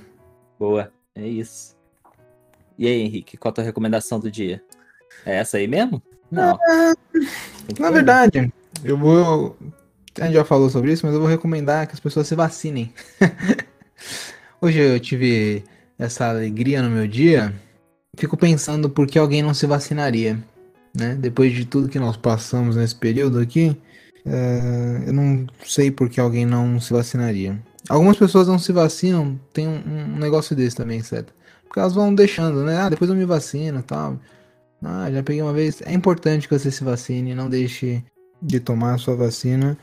Boa, 0.59 0.91
é 1.15 1.27
isso. 1.27 1.77
E 2.79 2.87
aí, 2.87 3.03
Henrique, 3.03 3.37
qual 3.37 3.51
a 3.51 3.55
tua 3.55 3.65
recomendação 3.65 4.19
do 4.19 4.31
dia? 4.31 4.63
É 5.27 5.37
essa 5.37 5.59
aí 5.59 5.69
mesmo? 5.69 6.03
Não. 6.31 6.57
É, 6.57 6.95
na 7.79 7.91
verdade, 7.91 8.53
eu 8.85 8.97
vou. 8.97 9.57
A 10.21 10.25
gente 10.25 10.35
já 10.35 10.45
falou 10.45 10.69
sobre 10.69 10.93
isso, 10.93 11.07
mas 11.07 11.15
eu 11.15 11.21
vou 11.21 11.29
recomendar 11.29 11.87
que 11.87 11.95
as 11.95 12.01
pessoas 12.01 12.27
se 12.27 12.35
vacinem. 12.35 12.93
Hoje 14.61 14.79
eu 14.79 15.01
tive 15.01 15.65
essa 15.99 16.29
alegria 16.29 16.83
no 16.83 16.91
meu 16.91 17.07
dia. 17.07 17.55
Fico 18.17 18.37
pensando 18.37 18.91
por 18.91 19.07
que 19.07 19.19
alguém 19.19 19.43
não 19.43 19.55
se 19.55 19.67
vacinaria, 19.67 20.39
né? 20.95 21.15
Depois 21.15 21.53
de 21.53 21.65
tudo 21.65 21.89
que 21.89 21.99
nós 21.99 22.17
passamos 22.17 22.77
nesse 22.77 22.95
período 22.95 23.39
aqui, 23.39 23.75
é, 24.27 25.05
eu 25.07 25.13
não 25.13 25.47
sei 25.65 25.91
por 25.91 26.11
que 26.11 26.21
alguém 26.21 26.45
não 26.45 26.79
se 26.79 26.93
vacinaria. 26.93 27.59
Algumas 27.89 28.17
pessoas 28.17 28.47
não 28.47 28.59
se 28.59 28.71
vacinam, 28.71 29.41
tem 29.53 29.67
um, 29.67 29.83
um 30.15 30.19
negócio 30.19 30.55
desse 30.55 30.77
também, 30.77 31.03
certo? 31.03 31.33
Porque 31.65 31.81
elas 31.81 31.95
vão 31.95 32.15
deixando, 32.15 32.63
né? 32.65 32.77
Ah, 32.77 32.89
depois 32.91 33.11
eu 33.11 33.17
me 33.17 33.25
vacino 33.25 33.81
e 33.81 33.83
tal. 33.83 34.21
Ah, 34.83 35.11
já 35.11 35.23
peguei 35.23 35.43
uma 35.43 35.53
vez. 35.53 35.81
É 35.83 35.93
importante 35.93 36.47
que 36.47 36.59
você 36.59 36.71
se 36.71 36.85
vacine, 36.85 37.35
não 37.35 37.49
deixe 37.49 38.05
de 38.43 38.61
tomar 38.61 38.95
a 38.95 38.99
sua 38.99 39.15
vacina 39.15 39.79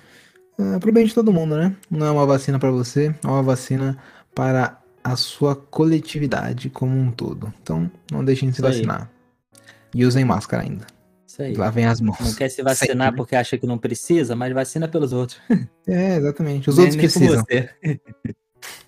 é, 0.59 0.77
para 0.77 0.89
o 0.89 0.93
bem 0.93 1.05
de 1.05 1.13
todo 1.13 1.31
mundo, 1.31 1.55
né? 1.55 1.73
Não 1.89 2.05
é 2.05 2.11
uma 2.11 2.25
vacina 2.25 2.59
para 2.59 2.69
você, 2.69 3.15
é 3.23 3.27
uma 3.27 3.41
vacina 3.41 3.97
para 4.35 4.77
a 5.01 5.15
sua 5.15 5.55
coletividade 5.55 6.69
como 6.69 6.97
um 6.97 7.09
todo. 7.09 7.53
Então, 7.61 7.89
não 8.11 8.25
deixem 8.25 8.49
de 8.49 8.55
se 8.55 8.61
Isso 8.61 8.69
vacinar. 8.69 9.03
Aí. 9.03 10.01
E 10.01 10.05
usem 10.05 10.25
máscara 10.25 10.63
ainda. 10.63 10.85
Isso 11.25 11.41
aí. 11.41 11.55
Lavem 11.55 11.85
as 11.85 12.01
mãos. 12.01 12.19
Não 12.19 12.33
quer 12.33 12.49
se 12.49 12.61
vacinar 12.61 13.07
Sempre. 13.07 13.17
porque 13.17 13.35
acha 13.37 13.57
que 13.57 13.65
não 13.65 13.77
precisa, 13.77 14.35
mas 14.35 14.53
vacina 14.53 14.87
pelos 14.87 15.13
outros. 15.13 15.39
É, 15.87 16.17
exatamente. 16.17 16.69
Os 16.69 16.77
nem, 16.77 16.85
outros 16.85 17.01
nem 17.01 17.09
precisam. 17.09 17.43
é. 17.51 17.97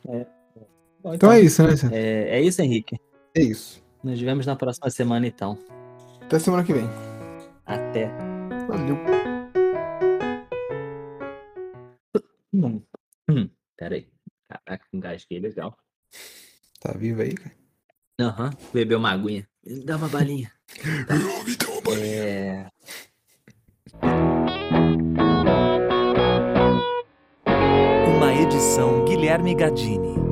Bom, 0.06 1.14
então, 1.14 1.14
então, 1.16 1.32
é 1.32 1.40
isso, 1.40 1.64
né? 1.64 1.74
É, 1.92 2.38
é 2.38 2.42
isso, 2.42 2.62
Henrique. 2.62 3.00
É 3.34 3.42
isso. 3.42 3.82
Nos 4.04 4.22
vemos 4.22 4.46
na 4.46 4.56
próxima 4.56 4.90
semana, 4.92 5.26
então. 5.26 5.58
Até 6.22 6.38
semana 6.38 6.64
que 6.64 6.74
vem. 6.74 6.88
Até. 7.66 8.08
Valeu. 8.68 9.31
Hum. 12.54 12.82
Hum. 13.30 13.50
Pera 13.78 13.96
aí. 13.96 14.08
Caraca, 14.48 14.86
engasguei 14.94 15.40
legal. 15.40 15.78
Tá 16.80 16.92
vivo 16.94 17.22
aí, 17.22 17.34
cara? 17.34 17.56
Aham, 18.20 18.46
uhum. 18.46 18.72
bebeu 18.74 19.00
uma 19.00 19.12
aguinha. 19.12 19.48
Dá 19.86 19.98
uma 19.98 20.10
balinha. 20.10 20.52
Tá. 21.08 21.16
Me 21.46 21.56
dá 21.56 21.68
uma 21.70 21.82
balinha. 21.82 22.24
É... 22.24 22.70
Uma 28.08 28.34
edição 28.34 29.06
Guilherme 29.06 29.56
Gadini. 29.56 30.31